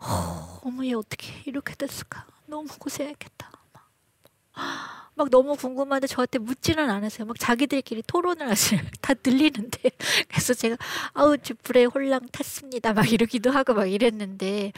어, 0.00 0.60
어머 0.62 0.84
얘 0.84 0.92
어떻게 0.92 1.32
이렇게 1.46 1.74
됐을까 1.74 2.26
너무 2.46 2.68
고생했겠다 2.78 3.50
막, 3.72 5.10
막 5.14 5.30
너무 5.30 5.56
궁금한데 5.56 6.06
저한테 6.06 6.38
묻지는 6.38 6.90
않으세요. 6.90 7.26
막 7.26 7.38
자기들끼리 7.38 8.02
토론을 8.06 8.48
하세요. 8.48 8.80
다 9.00 9.14
들리는데. 9.14 9.90
그래서 10.28 10.54
제가 10.54 10.76
아우 11.12 11.36
주불에 11.38 11.84
홀랑 11.84 12.28
탔습니다. 12.32 12.92
막 12.92 13.10
이러기도 13.10 13.50
하고 13.50 13.74
막 13.74 13.86
이랬는데 13.86 14.72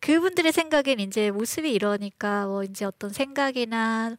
그분들의 0.00 0.52
생각엔 0.52 1.00
이제 1.00 1.30
모습이 1.30 1.72
이러니까 1.72 2.46
뭐 2.46 2.62
이제 2.62 2.84
어떤 2.84 3.10
생각이나 3.10 4.14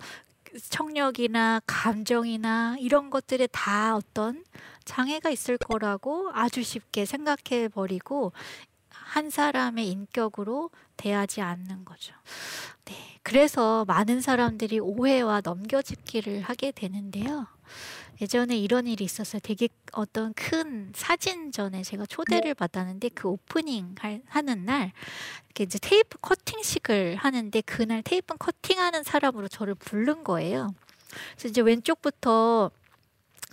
청력이나 0.70 1.62
감정이나 1.65 2.75
이런 2.79 3.10
것들에 3.10 3.48
다 3.48 3.96
어떤 3.96 4.43
장애가 4.86 5.29
있을 5.29 5.58
거라고 5.58 6.31
아주 6.34 6.63
쉽게 6.63 7.05
생각해 7.05 7.70
버리고 7.70 8.34
한 8.89 9.29
사람의 9.29 9.89
인격으로 9.89 10.70
대하지 10.98 11.41
않는 11.41 11.86
거죠. 11.86 12.13
네. 12.86 13.20
그래서 13.24 13.86
많은 13.86 14.22
사람들이 14.22 14.79
오해와 14.79 15.41
넘겨짚기를 15.43 16.41
하게 16.41 16.72
되는데요. 16.72 17.48
예전에 18.21 18.55
이런 18.55 18.85
일이 18.85 19.03
있었어요. 19.03 19.39
되게 19.43 19.67
어떤 19.93 20.33
큰 20.33 20.91
사진전에 20.95 21.81
제가 21.81 22.05
초대를 22.05 22.53
받았는데 22.53 23.09
그 23.09 23.27
오프닝 23.27 23.95
할, 23.97 24.21
하는 24.27 24.65
날 24.65 24.91
이렇게 25.47 25.63
이제 25.63 25.79
테이프 25.81 26.19
커팅식을 26.21 27.15
하는데 27.15 27.61
그날 27.61 28.03
테이프 28.03 28.35
커팅하는 28.37 29.03
사람으로 29.03 29.47
저를 29.47 29.73
부른 29.73 30.23
거예요. 30.23 30.73
그래서 31.31 31.47
이제 31.47 31.61
왼쪽부터 31.61 32.69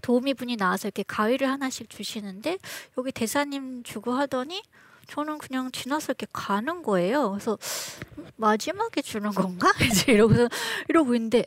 도우미 0.02 0.34
분이 0.34 0.56
나와서 0.56 0.88
이렇게 0.88 1.02
가위를 1.02 1.48
하나씩 1.48 1.88
주시는데 1.88 2.58
여기 2.98 3.10
대사님 3.10 3.82
주고 3.82 4.12
하더니 4.12 4.62
저는 5.08 5.38
그냥 5.38 5.72
지나서 5.72 6.12
이렇게 6.12 6.26
가는 6.32 6.82
거예요. 6.82 7.30
그래서 7.30 7.58
마지막에 8.36 9.00
주는 9.00 9.30
건가? 9.30 9.72
이제 9.90 10.12
이러고서 10.12 10.48
이러고 10.88 11.14
있는데 11.14 11.46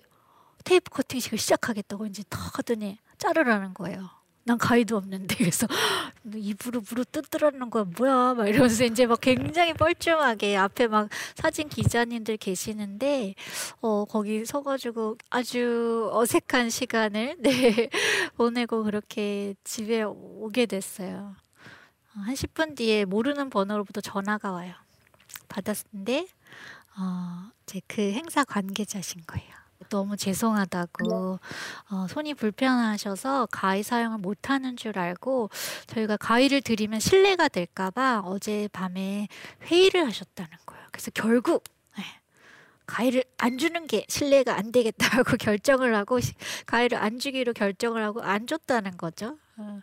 테이프 0.63 0.89
커팅식을 0.91 1.37
시작하겠다고 1.37 2.05
이제 2.07 2.23
탁 2.29 2.57
하더니 2.57 2.97
자르라는 3.17 3.73
거예요. 3.73 4.09
난 4.43 4.57
가위도 4.57 4.97
없는데 4.97 5.35
그래서 5.35 5.67
입으로 6.33 6.81
물어 6.89 7.03
뜯으라는 7.11 7.69
거야 7.69 7.83
뭐야 7.83 8.33
막 8.33 8.47
이러면서 8.47 8.85
이제 8.85 9.05
막 9.05 9.21
굉장히 9.21 9.73
뻘쭘하게 9.73 10.57
앞에 10.57 10.87
막 10.87 11.09
사진 11.35 11.69
기자님들 11.69 12.37
계시는데 12.37 13.35
어 13.81 14.05
거기 14.05 14.43
서가지고 14.43 15.17
아주 15.29 16.09
어색한 16.11 16.71
시간을 16.71 17.37
네 17.41 17.89
보내고 18.35 18.83
그렇게 18.83 19.53
집에 19.63 20.01
오게 20.03 20.65
됐어요. 20.65 21.35
한 22.13 22.33
10분 22.33 22.75
뒤에 22.75 23.05
모르는 23.05 23.49
번호로부터 23.49 24.01
전화가 24.01 24.51
와요. 24.51 24.73
받았는데 25.47 26.27
어, 26.97 27.51
제그 27.65 28.01
행사 28.01 28.43
관계자신 28.43 29.21
거예요. 29.27 29.60
너무 29.89 30.15
죄송하다고 30.17 31.39
어, 31.91 32.07
손이 32.09 32.33
불편하셔서 32.35 33.47
가위 33.51 33.83
사용을 33.83 34.17
못하는 34.19 34.77
줄 34.77 34.97
알고 34.97 35.49
저희가 35.87 36.17
가위를 36.17 36.61
드리면 36.61 36.99
실례가 36.99 37.47
될까봐 37.47 38.23
어제 38.25 38.67
밤에 38.71 39.27
회의를 39.63 40.05
하셨다는 40.07 40.51
거예요. 40.65 40.83
그래서 40.91 41.11
결국 41.13 41.63
네, 41.97 42.03
가위를 42.85 43.23
안 43.37 43.57
주는 43.57 43.87
게 43.87 44.05
실례가 44.07 44.55
안 44.57 44.71
되겠다고 44.71 45.37
결정을 45.39 45.95
하고 45.95 46.19
가위를 46.65 46.97
안 46.97 47.19
주기로 47.19 47.53
결정을 47.53 48.03
하고 48.03 48.21
안 48.21 48.47
줬다는 48.47 48.97
거죠. 48.97 49.37
어, 49.57 49.81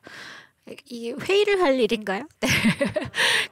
이 0.87 1.13
회의를 1.13 1.63
할 1.63 1.79
일인가요? 1.79 2.29
네. 2.41 2.49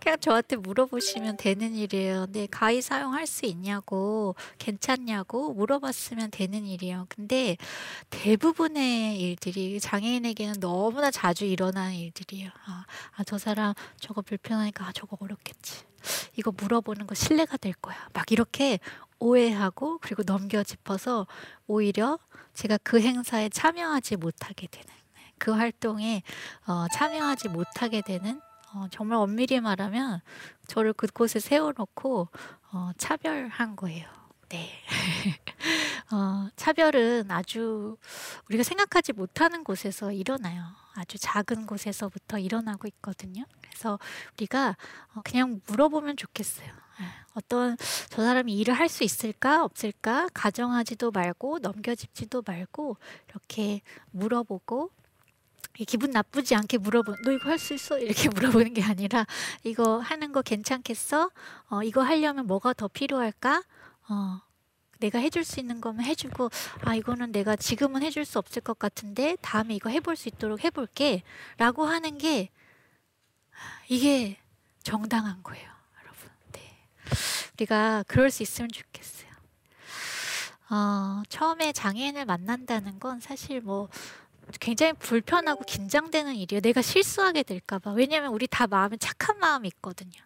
그냥 0.01 0.19
저한테 0.21 0.57
물어보시면 0.57 1.37
되는 1.37 1.75
일이에요. 1.75 2.27
네, 2.31 2.47
가위 2.51 2.83
사용할 2.83 3.27
수 3.27 3.47
있냐고, 3.47 4.35
괜찮냐고 4.59 5.53
물어봤으면 5.55 6.31
되는 6.31 6.65
일이에요. 6.67 7.07
근데 7.09 7.57
대부분의 8.11 9.21
일들이 9.21 9.81
장애인에게는 9.81 10.61
너무나 10.61 11.11
자주 11.11 11.45
일어나는 11.45 11.95
일들이에요. 11.95 12.51
아, 12.67 12.85
아, 13.17 13.25
저 13.25 13.39
사람 13.39 13.75
저거 14.01 14.23
불편하니까 14.23 14.87
아, 14.87 14.93
저거 14.93 15.17
어렵겠지. 15.21 15.85
이거 16.37 16.53
물어보는 16.53 17.07
거 17.07 17.15
신뢰가 17.15 17.57
될 17.57 17.73
거야. 17.75 17.97
막 18.13 18.31
이렇게 18.31 18.79
오해하고 19.19 19.99
그리고 20.01 20.23
넘겨 20.23 20.63
짚어서 20.63 21.27
오히려 21.67 22.19
제가 22.55 22.79
그 22.83 23.01
행사에 23.01 23.49
참여하지 23.49 24.17
못하게 24.17 24.67
되는 24.71 24.87
그 25.39 25.53
활동에 25.53 26.23
어, 26.67 26.87
참여하지 26.93 27.49
못하게 27.49 28.01
되는 28.03 28.41
어, 28.75 28.87
정말 28.91 29.19
엄밀히 29.19 29.61
말하면 29.61 30.21
저를 30.67 30.93
그곳에 30.93 31.39
세워놓고 31.41 32.29
어, 32.73 32.91
차별한 32.99 33.77
거예요. 33.77 34.09
네. 34.49 34.71
어, 36.13 36.49
차별은 36.57 37.31
아주 37.31 37.97
우리가 38.49 38.63
생각하지 38.63 39.13
못하는 39.13 39.65
곳에서 39.65 40.13
일어나요. 40.13 40.65
아주 40.95 41.19
작은 41.19 41.67
곳에서부터 41.67 42.39
일어나고 42.39 42.87
있거든요. 42.89 43.45
그래서 43.61 43.99
우리가 44.35 44.77
어, 45.15 45.21
그냥 45.25 45.61
물어보면 45.67 46.17
좋겠어요. 46.17 46.67
예, 46.69 47.05
어떤 47.35 47.77
저 48.09 48.23
사람이 48.23 48.57
일을 48.57 48.73
할 48.75 48.89
수 48.89 49.05
있을까 49.05 49.65
없을까 49.65 50.29
가정하지도 50.33 51.11
말고 51.11 51.59
넘겨짚지도 51.59 52.43
말고 52.47 52.97
이렇게 53.29 53.83
물어보고 54.13 54.91
기분 55.85 56.11
나쁘지 56.11 56.55
않게 56.55 56.79
물어보, 56.79 57.17
너 57.25 57.33
이거 57.33 57.51
할 57.51 57.59
수 57.59 57.75
있어? 57.75 57.99
이렇게 57.99 58.29
물어보는 58.31 58.75
게 58.75 58.83
아니라, 58.83 59.27
이거 59.65 59.99
하는 59.99 60.33
거 60.33 60.43
괜찮겠어? 60.43 61.31
어, 61.69 61.83
이거 61.83 62.03
하려면 62.03 62.47
뭐가 62.47 62.73
더 62.73 62.89
필요할까? 62.89 63.63
어, 64.09 64.41
내가 64.99 65.19
해줄 65.19 65.45
수 65.45 65.61
있는 65.61 65.81
거면 65.81 66.05
해주고, 66.05 66.51
아, 66.83 66.95
이거는 66.95 67.33
내가 67.33 67.57
지금은 67.57 68.03
해줄 68.03 68.25
수 68.25 68.39
없을 68.39 68.63
것 68.63 68.79
같은데, 68.79 69.37
다음에 69.43 69.75
이거 69.75 69.91
해볼 69.91 70.17
수 70.17 70.29
있도록 70.29 70.65
해볼게. 70.65 71.23
라고 71.59 71.85
하는 71.85 72.17
게, 72.17 72.51
이게 73.89 74.39
정당한 74.83 75.43
거예요, 75.43 75.69
여러분. 76.03 76.31
네. 76.53 76.61
우리가 77.55 78.05
그럴 78.07 78.31
수 78.31 78.43
있으면 78.43 78.71
좋겠어요. 78.71 79.27
어, 80.71 81.23
처음에 81.29 81.73
장애인을 81.73 82.25
만난다는 82.25 82.99
건 82.99 83.21
사실 83.21 83.61
뭐, 83.61 83.89
굉장히 84.61 84.93
불편하고 84.95 85.65
긴장되는 85.65 86.35
일이에요. 86.37 86.61
내가 86.61 86.83
실수하게 86.83 87.43
될까봐. 87.43 87.93
왜냐면 87.93 88.33
우리 88.33 88.47
다 88.47 88.67
마음에 88.67 88.97
착한 88.97 89.39
마음이 89.39 89.69
있거든요. 89.69 90.21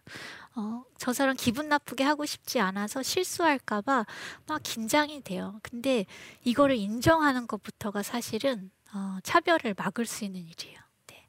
어, 0.55 0.83
저 0.97 1.13
사람 1.13 1.35
기분 1.35 1.69
나쁘게 1.69 2.03
하고 2.03 2.25
싶지 2.25 2.59
않아서 2.59 3.01
실수할까봐 3.01 4.05
막 4.47 4.63
긴장이 4.63 5.21
돼요. 5.23 5.59
근데 5.63 6.05
이거를 6.43 6.75
인정하는 6.75 7.47
것부터가 7.47 8.03
사실은 8.03 8.69
어, 8.93 9.17
차별을 9.23 9.73
막을 9.77 10.05
수 10.05 10.25
있는 10.25 10.41
일이에요. 10.41 10.79
네. 11.07 11.27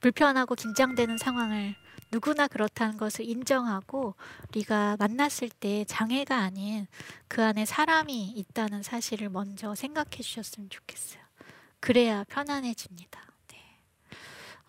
불편하고 0.00 0.54
긴장되는 0.54 1.18
상황을 1.18 1.74
누구나 2.12 2.46
그렇다는 2.46 2.98
것을 2.98 3.24
인정하고 3.24 4.14
우리가 4.50 4.96
만났을 4.98 5.48
때 5.48 5.84
장애가 5.86 6.36
아닌 6.36 6.86
그 7.26 7.42
안에 7.42 7.64
사람이 7.64 8.32
있다는 8.36 8.82
사실을 8.82 9.30
먼저 9.30 9.74
생각해 9.74 10.18
주셨으면 10.20 10.68
좋겠어요. 10.68 11.21
그래야 11.82 12.22
편안해집니다. 12.28 13.20
네. 13.48 13.58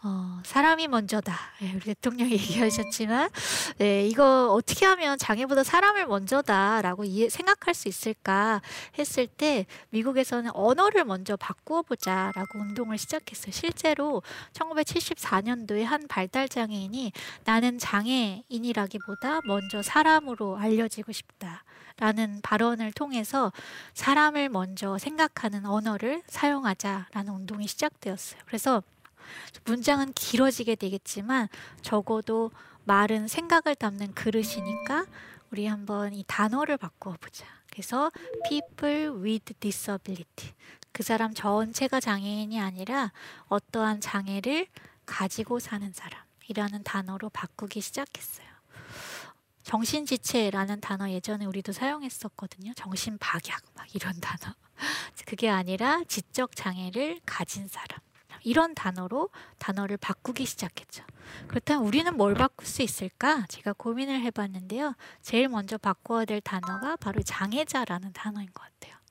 어, 0.02 0.42
사람이 0.44 0.88
먼저다. 0.88 1.38
네, 1.62 1.72
우리 1.76 1.82
대통령이 1.82 2.32
얘기하셨지만, 2.42 3.30
네, 3.78 4.08
이거 4.08 4.52
어떻게 4.52 4.88
하면 4.88 5.20
장애보다 5.20 5.64
사람을 5.64 6.08
먼저다라고 6.08 7.04
이해, 7.04 7.30
생각할 7.30 7.76
수 7.76 7.88
있을까 7.88 8.64
했을 8.98 9.28
때, 9.28 9.68
미국에서는 9.92 10.50
언어를 10.56 11.06
먼저 11.06 11.38
바꾸어 11.38 11.84
보자라고 11.84 12.58
운동을 12.58 12.98
시작했어요. 12.98 13.52
실제로 13.52 14.24
1974년도에 14.54 15.84
한 15.84 16.08
발달장애인이 16.08 17.12
나는 17.44 17.78
장애인이라기보다 17.78 19.42
먼저 19.46 19.84
사람으로 19.84 20.58
알려지고 20.58 21.12
싶다. 21.12 21.64
라는 21.98 22.42
발언을 22.42 22.92
통해서 22.92 23.52
사람을 23.94 24.50
먼저 24.50 24.98
생각하는 24.98 25.66
언어를 25.66 26.24
사용하자라는 26.28 27.34
운동이 27.34 27.68
시작되었어요. 27.68 28.42
그래서 28.46 28.82
문장은 29.66 30.14
길어지게 30.14 30.76
되겠지만 30.76 31.48
적어도 31.82 32.52
말은 32.86 33.28
생각을 33.28 33.76
담는 33.76 34.14
그릇이니까 34.14 35.06
우리 35.52 35.68
한번 35.68 36.14
이 36.14 36.24
단어를 36.28 36.78
바꾸어 36.78 37.16
보자. 37.20 37.46
그래서 37.72 38.12
people 38.50 39.10
with 39.24 39.54
disability. 39.60 40.54
그 40.92 41.04
사람 41.04 41.34
전체가 41.34 42.00
장애인이 42.00 42.60
아니라 42.60 43.12
어떠한 43.48 44.02
장애를 44.02 44.68
가지고 45.06 45.60
사는 45.60 45.92
사람이라는 45.92 46.84
단어로 46.84 47.30
바꾸기 47.30 47.82
시작했어요. 47.82 48.43
정신지체라는 49.64 50.82
단어 50.82 51.10
예전에 51.10 51.46
우리도 51.46 51.72
사용했었거든요. 51.72 52.74
정신박약 52.76 53.62
막 53.76 53.96
이런 53.96 54.14
단어. 54.20 54.54
그게 55.26 55.50
아니라 55.50 56.04
지적 56.08 56.56
장애를 56.56 57.22
가진 57.26 57.68
사람. 57.68 58.00
이런 58.44 58.76
단어로 58.76 59.30
단어를 59.58 59.98
바꾸기 59.98 60.46
시작했죠. 60.46 61.06
그렇다면 61.48 61.86
우리는 61.86 62.16
뭘 62.16 62.34
바꿀 62.34 62.68
수 62.68 62.82
있을까? 62.82 63.46
제가 63.48 63.74
고민을 63.74 64.22
해봤는데요. 64.22 64.96
제일 65.22 65.48
먼저 65.48 65.78
바꿔야 65.78 66.26
될 66.26 66.42
단어가 66.42 66.98
바로 66.98 67.22
장애자라는 67.22 68.12
단어인 68.14 68.48
것 68.54 68.64
같아요. 68.64 69.03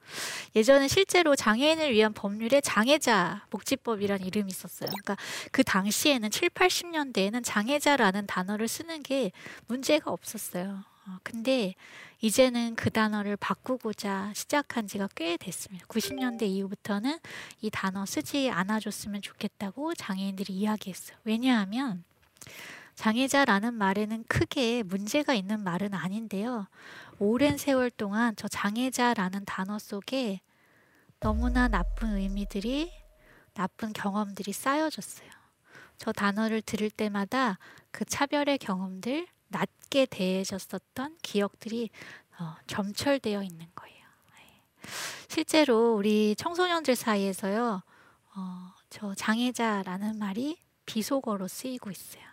예전에 0.55 0.89
실제로 0.89 1.35
장애인을 1.35 1.93
위한 1.93 2.13
법률에 2.13 2.61
장애자 2.61 3.47
복지법이라는 3.51 4.27
이름이 4.27 4.51
있었어요. 4.51 4.89
그러니까 4.89 5.17
그 5.51 5.63
당시에는 5.65 6.31
7, 6.31 6.51
80년대에는 6.51 7.43
장애자라는 7.45 8.27
단어를 8.27 8.69
쓰는 8.69 9.03
게 9.03 9.33
문제가 9.67 10.11
없었어요. 10.11 10.85
어, 11.07 11.19
근데 11.23 11.75
이제는 12.21 12.77
그 12.77 12.91
단어를 12.91 13.37
바꾸고자 13.37 14.33
시작한 14.35 14.87
지가 14.87 15.09
꽤 15.17 15.37
됐습니다. 15.37 15.85
90년대 15.87 16.43
이후부터는 16.43 17.19
이 17.61 17.71
단어 17.71 18.07
쓰지 18.07 18.49
않아줬으면 18.51 19.23
좋겠다고 19.23 19.95
장애인들이 19.95 20.53
이야기했어요. 20.53 21.17
왜냐하면 21.25 22.05
장애자라는 22.95 23.75
말에는 23.75 24.25
크게 24.29 24.85
문제가 24.85 25.35
있는 25.35 25.65
말은 25.65 25.95
아닌데요. 25.95 26.69
오랜 27.25 27.57
세월 27.57 27.89
동안 27.89 28.35
저 28.35 28.49
장애자라는 28.49 29.45
단어 29.45 29.79
속에 29.79 30.41
너무나 31.21 31.69
나쁜 31.69 32.17
의미들이 32.17 32.93
나쁜 33.55 33.93
경험들이 33.93 34.53
쌓여졌어요. 34.53 35.31
저 35.99 36.11
단어를 36.11 36.63
들을 36.63 36.91
때마다 36.91 37.61
그 37.93 38.05
차별의 38.05 38.59
경험들, 38.59 39.29
낮게 39.47 40.07
대해졌었던 40.07 41.19
기억들이 41.23 41.91
어, 42.41 42.57
점철되어 42.67 43.45
있는 43.45 43.69
거예요. 43.73 44.05
네. 44.35 44.63
실제로 45.29 45.95
우리 45.95 46.35
청소년들 46.35 46.97
사이에서요, 46.97 47.83
어, 48.35 48.75
저 48.91 49.15
장애자라는 49.15 50.19
말이 50.19 50.59
비속어로 50.87 51.47
쓰이고 51.47 51.89
있어요. 51.89 52.32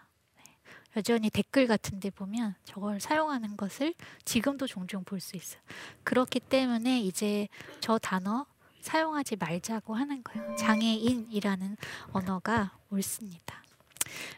여전히 0.95 1.29
댓글 1.29 1.67
같은 1.67 1.99
데 1.99 2.09
보면 2.09 2.55
저걸 2.65 2.99
사용하는 2.99 3.57
것을 3.57 3.93
지금도 4.25 4.67
종종 4.67 5.03
볼 5.03 5.19
수 5.19 5.35
있어요. 5.35 5.61
그렇기 6.03 6.39
때문에 6.39 7.01
이제 7.01 7.47
저 7.81 7.97
단어 7.97 8.45
사용하지 8.81 9.35
말자고 9.35 9.93
하는 9.95 10.23
거예요. 10.23 10.55
장애인이라는 10.55 11.77
언어가 12.13 12.71
옳습니다. 12.89 13.63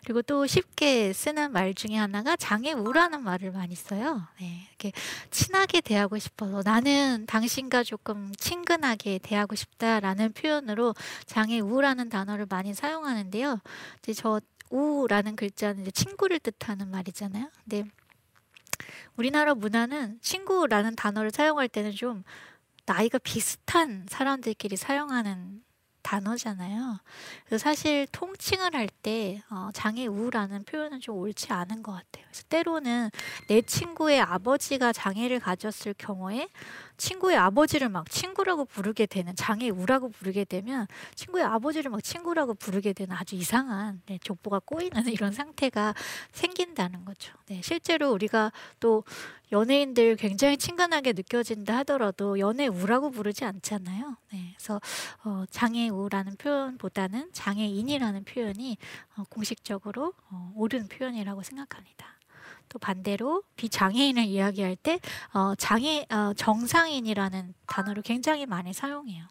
그리고 0.03 0.21
또 0.21 0.45
쉽게 0.47 1.13
쓰는 1.13 1.53
말 1.53 1.73
중에 1.73 1.95
하나가 1.95 2.35
장애우라는 2.35 3.23
말을 3.23 3.51
많이 3.51 3.73
써요. 3.75 4.27
네, 4.39 4.67
이렇게 4.67 4.91
친하게 5.29 5.79
대하고 5.79 6.17
싶어서 6.17 6.61
나는 6.65 7.25
당신과 7.25 7.83
조금 7.83 8.33
친근하게 8.35 9.19
대하고 9.19 9.55
싶다라는 9.55 10.33
표현으로 10.33 10.93
장애우라는 11.25 12.09
단어를 12.09 12.47
많이 12.49 12.73
사용하는데요. 12.73 13.61
이제 13.99 14.13
저 14.13 14.41
우라는 14.71 15.35
글자는 15.35 15.81
이제 15.81 15.91
친구를 15.91 16.39
뜻하는 16.39 16.89
말이잖아요. 16.89 17.49
근데 17.63 17.83
우리나라 19.15 19.53
문화는 19.53 20.19
친구라는 20.21 20.95
단어를 20.95 21.29
사용할 21.31 21.67
때는 21.67 21.91
좀 21.91 22.23
나이가 22.85 23.19
비슷한 23.19 24.05
사람들끼리 24.09 24.75
사용하는 24.77 25.63
단어잖아요. 26.01 26.99
사실 27.57 28.07
통칭을 28.11 28.75
할때 28.75 29.41
어, 29.49 29.69
장애 29.73 30.07
우라는 30.07 30.63
표현은 30.63 30.99
좀 30.99 31.17
옳지 31.17 31.51
않은 31.51 31.83
것 31.83 31.91
같아요. 31.91 32.25
그래서 32.29 32.43
때로는 32.49 33.09
내 33.47 33.61
친구의 33.61 34.21
아버지가 34.21 34.93
장애를 34.93 35.39
가졌을 35.39 35.93
경우에 35.97 36.49
친구의 36.97 37.37
아버지를 37.37 37.89
막 37.89 38.09
친구라고 38.09 38.65
부르게 38.65 39.05
되는 39.05 39.35
장애 39.35 39.69
우라고 39.69 40.09
부르게 40.09 40.43
되면 40.45 40.87
친구의 41.15 41.43
아버지를 41.45 41.89
막 41.89 42.03
친구라고 42.03 42.53
부르게 42.53 42.93
되는 42.93 43.15
아주 43.15 43.35
이상한 43.35 44.01
네, 44.05 44.19
족보가 44.23 44.59
꼬이는 44.59 45.03
이런 45.09 45.31
상태가 45.31 45.93
생긴다는 46.31 47.05
거죠. 47.05 47.33
네, 47.47 47.61
실제로 47.63 48.11
우리가 48.11 48.51
또 48.79 49.03
연예인들 49.51 50.15
굉장히 50.15 50.57
친근하게 50.57 51.13
느껴진다 51.13 51.77
하더라도 51.79 52.39
연애우라고 52.39 53.11
부르지 53.11 53.43
않잖아요. 53.45 54.15
네, 54.31 54.53
그래서 54.55 54.79
어, 55.23 55.43
장애우라는 55.49 56.37
표현보다는 56.37 57.31
장애인이라는 57.33 58.23
표현이 58.23 58.77
어, 59.17 59.23
공식적으로 59.29 60.13
어, 60.29 60.51
옳은 60.55 60.87
표현이라고 60.87 61.43
생각합니다. 61.43 62.07
또 62.69 62.79
반대로 62.79 63.43
비장애인을 63.57 64.23
이야기할 64.23 64.77
때 64.77 64.99
어, 65.33 65.55
장애 65.55 66.05
어, 66.09 66.33
정상인이라는 66.33 67.53
단어를 67.67 68.01
굉장히 68.03 68.45
많이 68.45 68.73
사용해요. 68.73 69.25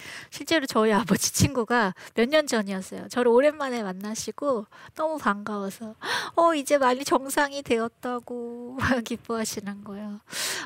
음. 0.00 0.26
실제로 0.30 0.66
저희 0.66 0.92
아버지 0.92 1.32
친구가 1.34 1.94
몇 2.14 2.28
년 2.30 2.46
전이었어요. 2.46 3.08
저를 3.08 3.30
오랜만에 3.32 3.82
만나시고 3.82 4.66
너무 4.94 5.18
반가워서 5.18 5.94
어 6.36 6.54
이제 6.54 6.78
많이 6.78 7.04
정상이 7.04 7.62
되었다고 7.62 8.76
기뻐하시는 9.04 9.84
거예요. 9.84 10.20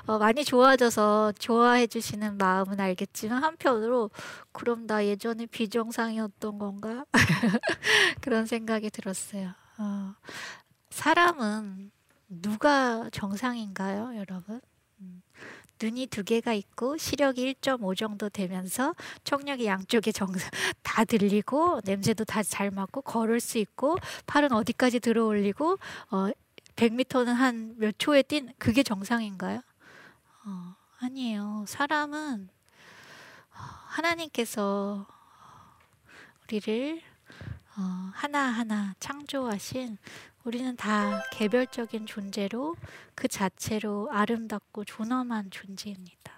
어, 0.07 0.18
많이 0.18 0.44
좋아져서 0.44 1.33
좋아해 1.38 1.87
주시는 1.87 2.37
마음은 2.38 2.81
알겠지만 2.81 3.42
한편으로 3.42 4.11
그럼 4.53 4.87
나 4.87 5.05
예전에 5.07 5.47
비정상이었던 5.47 6.59
건가 6.59 7.05
그런 8.20 8.47
생각이 8.47 8.90
들었어요. 8.90 9.51
어, 9.79 10.14
사람은 10.90 11.90
누가 12.29 13.09
정상인가요, 13.11 14.16
여러분? 14.16 14.61
음. 15.83 15.87
눈이 15.87 16.07
두 16.07 16.23
개가 16.25 16.53
있고 16.55 16.97
시력이 16.97 17.55
1.5 17.55 17.97
정도 17.97 18.29
되면서 18.29 18.95
청력이 19.25 19.67
양쪽에 19.67 20.13
정상 20.13 20.51
다 20.83 21.05
들리고 21.05 21.81
냄새도 21.85 22.25
다 22.25 22.43
잘 22.43 22.71
맡고 22.71 23.03
걸을 23.03 23.41
수 23.41 23.59
있고 23.59 23.97
팔은 24.27 24.53
어디까지 24.53 25.01
들어 25.01 25.25
올리고 25.27 25.79
어 26.11 26.29
100m는 26.77 27.27
한 27.33 27.75
몇 27.79 27.95
초에 27.99 28.23
뛴 28.23 28.53
그게 28.59 28.83
정상인가요? 28.83 29.63
어, 30.47 30.75
아니에요. 31.01 31.65
사람은 31.67 32.49
어, 32.49 33.57
하나님께서 33.87 35.07
우리를 36.45 37.01
어, 37.77 38.11
하나하나 38.13 38.95
창조하신 39.01 39.99
우리는 40.45 40.77
다 40.77 41.23
개별적인 41.33 42.07
존재로 42.07 42.77
그 43.15 43.29
자체로 43.29 44.11
아름답고 44.13 44.85
존엄한 44.85 45.51
존재입니다. 45.51 46.33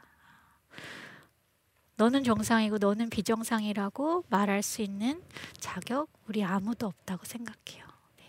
너는 1.97 2.25
정상이고 2.25 2.79
너는 2.79 3.11
비정상이라고 3.11 4.25
말할 4.29 4.63
수 4.63 4.83
있는 4.83 5.23
자격 5.59 6.09
우리 6.29 6.45
아무도 6.45 6.87
없다고 6.87 7.25
생각해요. 7.25 7.85
네. 8.19 8.25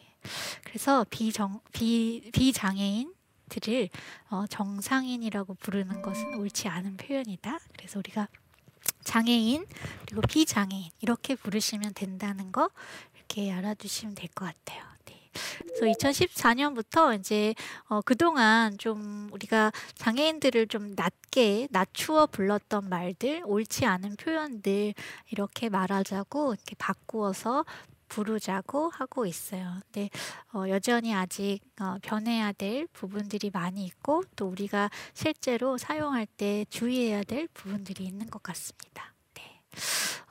그래서 0.63 1.05
비정 1.09 1.59
비 1.73 2.31
비장애인 2.33 3.13
들을 3.49 3.89
어, 4.29 4.45
정상인이라고 4.47 5.55
부르는 5.55 6.01
것은 6.01 6.35
옳지 6.35 6.69
않은 6.69 6.97
표현이다. 6.97 7.59
그래서 7.77 7.99
우리가 7.99 8.27
장애인 9.03 9.65
그리고 10.05 10.21
비장애인 10.21 10.89
이렇게 11.01 11.35
부르시면 11.35 11.93
된다는 11.93 12.51
거 12.51 12.69
이렇게 13.15 13.51
알아두시면 13.51 14.15
될 14.15 14.29
것 14.29 14.45
같아요. 14.45 14.96
그래서 15.67 15.85
2014년부터 15.85 17.17
이제 17.19 17.53
어, 17.87 18.01
그동안 18.01 18.77
좀 18.77 19.29
우리가 19.31 19.71
장애인들을 19.95 20.67
좀 20.67 20.93
낮게 20.95 21.67
낮추어 21.71 22.27
불렀던 22.27 22.89
말들, 22.89 23.43
옳지 23.45 23.85
않은 23.85 24.15
표현들 24.17 24.93
이렇게 25.31 25.69
말하자고 25.69 26.53
이렇게 26.53 26.75
바꾸어서 26.77 27.65
부르자고 28.07 28.89
하고 28.89 29.25
있어요. 29.25 29.79
근데 29.83 30.09
어, 30.53 30.63
여전히 30.69 31.13
아직 31.13 31.59
어, 31.79 31.97
변해야 32.01 32.51
될 32.53 32.87
부분들이 32.87 33.49
많이 33.53 33.85
있고 33.85 34.23
또 34.35 34.47
우리가 34.47 34.89
실제로 35.13 35.77
사용할 35.77 36.25
때 36.25 36.65
주의해야 36.69 37.23
될 37.23 37.47
부분들이 37.53 38.05
있는 38.05 38.29
것 38.29 38.41
같습니다. 38.43 39.13
네. 39.35 39.61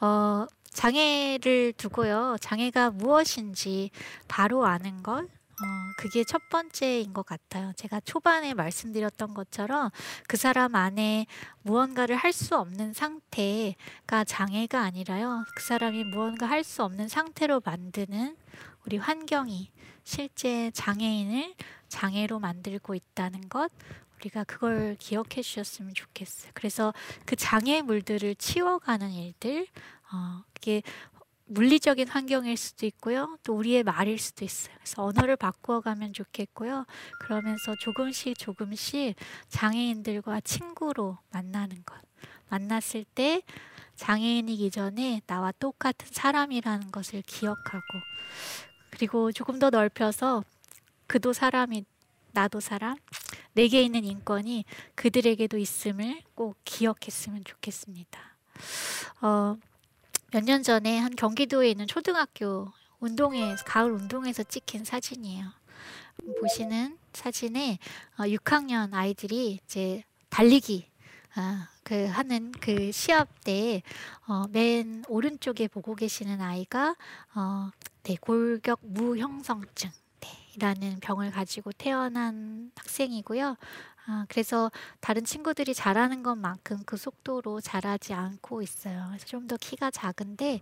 어, 0.00 0.46
장애를 0.76 1.72
두고요. 1.72 2.36
장애가 2.40 2.90
무엇인지 2.90 3.90
바로 4.28 4.66
아는 4.66 5.02
것. 5.02 5.24
어, 5.24 5.64
그게 5.96 6.22
첫 6.22 6.50
번째인 6.50 7.14
것 7.14 7.24
같아요. 7.24 7.72
제가 7.76 8.00
초반에 8.00 8.52
말씀드렸던 8.52 9.32
것처럼 9.32 9.88
그 10.28 10.36
사람 10.36 10.74
안에 10.74 11.24
무언가를 11.62 12.14
할 12.16 12.30
수 12.34 12.56
없는 12.58 12.92
상태가 12.92 14.24
장애가 14.26 14.78
아니라요. 14.82 15.46
그 15.56 15.64
사람이 15.64 16.04
무언가 16.04 16.44
할 16.46 16.62
수 16.62 16.84
없는 16.84 17.08
상태로 17.08 17.62
만드는 17.64 18.36
우리 18.84 18.98
환경이 18.98 19.70
실제 20.04 20.70
장애인을 20.72 21.54
장애로 21.88 22.38
만들고 22.38 22.94
있다는 22.94 23.48
것. 23.48 23.72
우리가 24.20 24.44
그걸 24.44 24.96
기억해 24.98 25.42
주셨으면 25.42 25.92
좋겠어요. 25.94 26.50
그래서 26.54 26.92
그 27.26 27.36
장애물들을 27.36 28.34
치워가는 28.36 29.10
일들, 29.10 29.66
어, 30.12 30.44
그게 30.54 30.82
물리적인 31.46 32.08
환경일 32.08 32.56
수도 32.56 32.86
있고요. 32.86 33.38
또 33.44 33.54
우리의 33.54 33.84
말일 33.84 34.18
수도 34.18 34.44
있어요. 34.44 34.74
그래서 34.78 35.04
언어를 35.04 35.36
바꾸어 35.36 35.80
가면 35.80 36.12
좋겠고요. 36.12 36.84
그러면서 37.20 37.74
조금씩 37.76 38.36
조금씩 38.36 39.14
장애인들과 39.48 40.40
친구로 40.40 41.18
만나는 41.30 41.84
것. 41.84 41.96
만났을 42.48 43.04
때 43.14 43.42
장애인이기 43.94 44.70
전에 44.70 45.20
나와 45.26 45.52
똑같은 45.52 46.08
사람이라는 46.10 46.90
것을 46.90 47.22
기억하고 47.22 47.82
그리고 48.90 49.32
조금 49.32 49.58
더 49.58 49.70
넓혀서 49.70 50.44
그도 51.06 51.32
사람이 51.32 51.84
나도 52.32 52.60
사람 52.60 52.96
내게 53.52 53.82
있는 53.82 54.04
인권이 54.04 54.64
그들에게도 54.94 55.56
있음을 55.56 56.20
꼭 56.34 56.58
기억했으면 56.64 57.42
좋겠습니다. 57.44 58.20
어, 59.22 59.56
몇 60.32 60.42
년 60.44 60.62
전에 60.62 60.98
한 60.98 61.14
경기도에 61.14 61.70
있는 61.70 61.86
초등학교 61.86 62.72
운동회 63.00 63.56
가을 63.64 63.92
운동에서 63.92 64.42
찍힌 64.42 64.84
사진이에요. 64.84 65.46
보시는 66.40 66.98
사진에 67.12 67.78
6학년 68.16 68.92
어, 68.92 68.96
아이들이 68.96 69.60
이제 69.64 70.02
달리기 70.30 70.88
아, 71.34 71.68
그 71.82 72.06
하는 72.06 72.50
그 72.52 72.90
시합 72.92 73.28
때맨 73.44 73.82
어, 74.26 74.46
오른쪽에 75.08 75.68
보고 75.68 75.94
계시는 75.94 76.40
아이가 76.40 76.96
어, 77.34 77.70
네, 78.02 78.16
골격 78.20 78.80
무형성증 78.82 79.90
라는 80.58 80.98
병을 81.00 81.32
가지고 81.32 81.70
태어난 81.72 82.72
학생이고요. 82.76 83.56
아, 84.08 84.24
그래서 84.28 84.70
다른 85.00 85.24
친구들이 85.24 85.74
잘하는 85.74 86.22
것만큼 86.22 86.78
그 86.86 86.96
속도로 86.96 87.60
잘하지 87.60 88.14
않고 88.14 88.62
있어요. 88.62 89.06
그래서 89.08 89.26
좀 89.26 89.46
더 89.46 89.56
키가 89.56 89.90
작은데, 89.92 90.60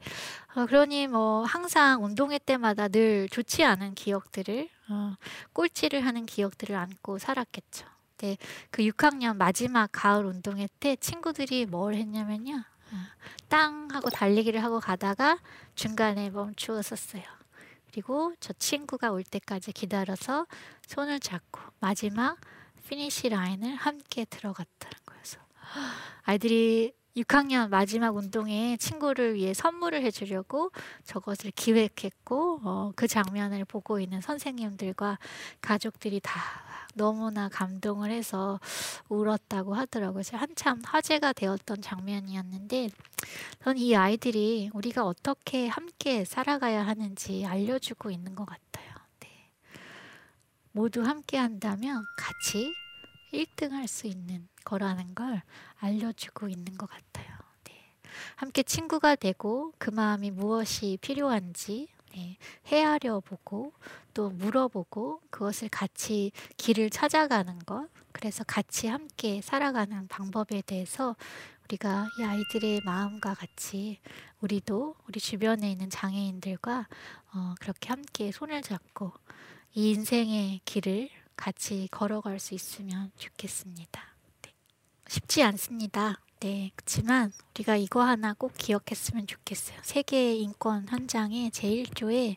어, 0.55 0.67
그러니 0.67 1.07
뭐 1.09 1.45
항상 1.45 2.05
운동회 2.05 2.39
때마다 2.39 2.89
늘 2.89 3.29
좋지 3.31 3.65
않은 3.65 3.95
기억들을, 3.95 4.69
어, 4.91 5.17
꼴찌를 5.55 6.05
하는 6.05 6.27
기억들을 6.27 6.75
안고 6.77 7.19
살았겠죠. 7.19 7.87
네, 8.19 8.37
그 8.71 8.83
6학년 8.83 9.37
마지막 9.37 9.89
가을 9.93 10.25
운동회 10.27 10.69
때 10.81 10.97
친구들이 10.97 11.67
뭘 11.67 11.95
했냐면요. 11.95 12.57
어, 12.93 12.97
땅 13.49 13.89
하고 13.91 14.11
달리기를 14.11 14.63
하고 14.63 14.81
가다가 14.81 15.39
중간에 15.75 16.31
멈추었었어요. 16.31 17.23
그리고 17.91 18.35
저 18.41 18.53
친구가 18.55 19.13
올 19.13 19.23
때까지 19.25 19.73
기다려서 19.73 20.47
손을 20.87 21.21
잡고 21.21 21.61
마지막 21.81 22.37
피니시 22.89 23.31
라인을 23.31 23.75
함께 23.77 24.25
들어갔다는 24.25 24.97
거여서 25.07 25.39
아이들이 26.23 26.93
6학년 27.17 27.69
마지막 27.69 28.17
운동회 28.17 28.77
친구를 28.77 29.35
위해 29.35 29.55
선물을 29.55 30.03
해 30.03 30.11
주려고 30.11 30.71
저것을 31.05 31.53
기획했고 31.53 32.61
어 32.65 32.93
그 32.97 33.07
장면을 33.07 33.65
보고 33.65 34.01
있는 34.01 34.21
선생님들과 34.21 35.19
가족들이 35.61 36.21
다 36.21 36.41
너무나 36.95 37.49
감동을 37.49 38.11
해서 38.11 38.61
울었다고 39.09 39.75
하더라고요. 39.75 40.23
한참 40.33 40.81
화제가 40.85 41.33
되었던 41.33 41.83
장면이었는데 41.83 42.91
저는 43.65 43.79
이 43.79 43.97
아이들이 43.97 44.71
우리가 44.73 45.05
어떻게 45.05 45.67
함께 45.69 46.25
살아가야 46.25 46.87
하는지 46.87 47.45
알려주고 47.47 48.11
있는 48.11 48.35
것 48.35 48.45
같아요. 48.45 48.64
네. 50.75 50.81
모두 50.81 51.03
함께 51.05 51.37
한다면 51.39 52.05
같이 52.17 52.73
1등 53.33 53.71
할 53.71 53.89
수 53.89 54.07
있는 54.07 54.49
거라는 54.65 55.15
걸 55.15 55.43
알려주고 55.79 56.49
있는 56.49 56.77
것 56.77 56.89
같아요. 56.89 57.27
네. 57.65 57.73
함께 58.37 58.63
친구가 58.63 59.17
되고 59.17 59.73
그 59.79 59.91
마음이 59.91 60.31
무엇이 60.31 60.99
필요한지 61.01 61.89
네, 62.15 62.37
헤아려 62.67 63.21
보고 63.21 63.73
또 64.15 64.31
물어보고 64.31 65.21
그것을 65.31 65.69
같이 65.69 66.31
길을 66.57 66.91
찾아가는 66.91 67.59
것 67.61 67.89
그래서 68.13 68.45
같이 68.45 68.87
함께 68.87 69.41
살아가는 69.43 70.07
방법에 70.07 70.63
대해서 70.63 71.17
우리가 71.65 72.07
이 72.19 72.23
아이들의 72.23 72.83
마음과 72.85 73.35
같이 73.35 73.99
우리도 74.41 74.95
우리 75.09 75.19
주변에 75.19 75.73
있는 75.73 75.91
장애인들과 75.91 76.87
어, 77.35 77.55
그렇게 77.59 77.89
함께 77.89 78.31
손을 78.31 78.63
잡고 78.63 79.13
이 79.77 79.91
인생의 79.91 80.61
길을 80.65 81.11
같이 81.37 81.89
걸어갈 81.91 82.39
수 82.39 82.55
있으면 82.55 83.11
좋겠습니다. 83.17 84.15
네. 84.43 84.55
쉽지 85.09 85.43
않습니다. 85.43 86.21
네, 86.39 86.71
그렇지만 86.77 87.33
우리가 87.55 87.75
이거 87.75 88.03
하나 88.03 88.35
꼭 88.35 88.53
기억했으면 88.57 89.27
좋겠어요. 89.27 89.81
세계 89.83 90.35
인권 90.37 90.87
헌장의 90.89 91.51
제1조에 91.51 92.37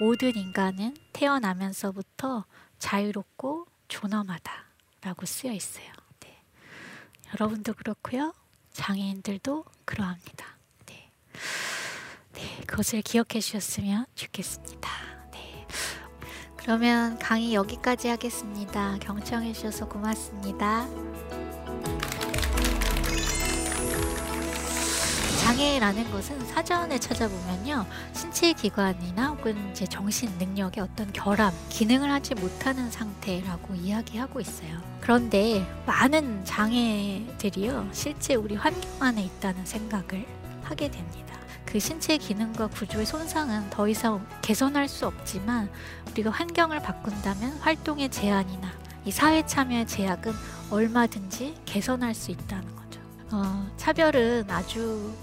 모든 0.00 0.34
인간은 0.36 0.96
태어나면서부터 1.12 2.46
자유롭고 2.78 3.66
존엄하다라고 3.88 5.26
쓰여 5.26 5.52
있어요. 5.52 5.92
네. 6.20 6.42
여러분도 7.34 7.74
그렇고요. 7.74 8.32
장애인들도 8.72 9.64
그러합니다. 9.84 10.56
네. 10.86 11.10
네, 12.32 12.60
그것을 12.66 13.02
기억해 13.02 13.40
주셨으면 13.40 14.06
좋겠습니다. 14.14 15.09
네. 16.60 16.64
그러면 16.64 17.18
강의 17.18 17.54
여기까지 17.54 18.08
하겠습니다. 18.08 18.96
경청해 19.00 19.52
주셔서 19.52 19.88
고맙습니다. 19.88 20.86
장애라는 25.40 26.10
것은 26.12 26.38
사전에 26.46 26.98
찾아보면요 26.98 27.84
신체 28.12 28.52
기관이나 28.52 29.30
혹은 29.30 29.70
이제 29.70 29.84
정신 29.86 30.30
능력의 30.38 30.84
어떤 30.84 31.12
결함 31.12 31.52
기능을 31.70 32.10
하지 32.10 32.34
못하는 32.34 32.90
상태라고 32.90 33.74
이야기하고 33.74 34.40
있어요. 34.40 34.80
그런데 35.00 35.66
많은 35.86 36.44
장애들이요 36.44 37.88
실제 37.92 38.34
우리 38.34 38.54
환경 38.54 38.90
안에 39.00 39.24
있다는 39.24 39.64
생각을 39.64 40.26
하게 40.62 40.90
됩니다. 40.90 41.29
그 41.70 41.78
신체 41.78 42.16
기능과 42.16 42.66
구조의 42.68 43.06
손상은 43.06 43.70
더 43.70 43.86
이상 43.86 44.26
개선할 44.42 44.88
수 44.88 45.06
없지만 45.06 45.70
우리가 46.10 46.30
환경을 46.30 46.80
바꾼다면 46.82 47.58
활동의 47.58 48.08
제한이나 48.10 48.72
이 49.04 49.12
사회 49.12 49.46
참여의 49.46 49.86
제약은 49.86 50.32
얼마든지 50.70 51.54
개선할 51.64 52.14
수 52.14 52.32
있다는 52.32 52.74
것. 52.74 52.80
어, 53.32 53.70
차별은 53.76 54.50
아주 54.50 55.14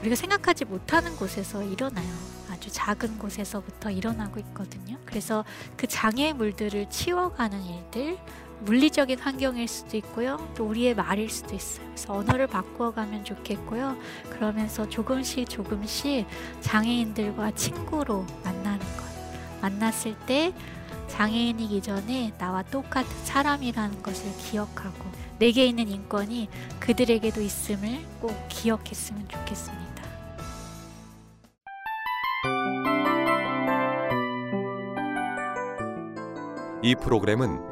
우리가 0.00 0.16
생각하지 0.16 0.64
못하는 0.64 1.14
곳에서 1.14 1.62
일어나요. 1.62 2.12
아주 2.50 2.68
작은 2.72 3.18
곳에서부터 3.18 3.90
일어나고 3.90 4.40
있거든요. 4.40 4.98
그래서 5.06 5.44
그 5.76 5.86
장애물들을 5.86 6.90
치워가는 6.90 7.62
일들, 7.62 8.18
물리적인 8.64 9.18
환경일 9.18 9.66
수도 9.68 9.96
있고요. 9.96 10.36
또 10.54 10.66
우리의 10.66 10.94
말일 10.94 11.28
수도 11.30 11.54
있어요. 11.54 11.86
그래서 11.88 12.12
언어를 12.12 12.46
바꾸어가면 12.46 13.24
좋겠고요. 13.24 13.96
그러면서 14.30 14.88
조금씩 14.88 15.48
조금씩 15.48 16.26
장애인들과 16.60 17.52
친구로 17.52 18.24
만나는 18.44 18.78
것. 18.78 19.02
만났을 19.60 20.16
때 20.26 20.52
장애인이기 21.08 21.82
전에 21.82 22.32
나와 22.38 22.62
똑같은 22.62 23.10
사람이라는 23.24 24.02
것을 24.02 24.32
기억하고 24.38 25.10
내게 25.38 25.66
있는 25.66 25.88
인권이 25.88 26.48
그들에게도 26.80 27.40
있음을 27.40 28.04
꼭 28.20 28.34
기억했으면 28.48 29.28
좋겠습니다. 29.28 29.92
이 36.84 36.96
프로그램은 36.96 37.71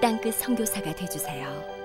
땅끝 0.00 0.34
성교사가 0.34 0.94
되주세요 0.94 1.77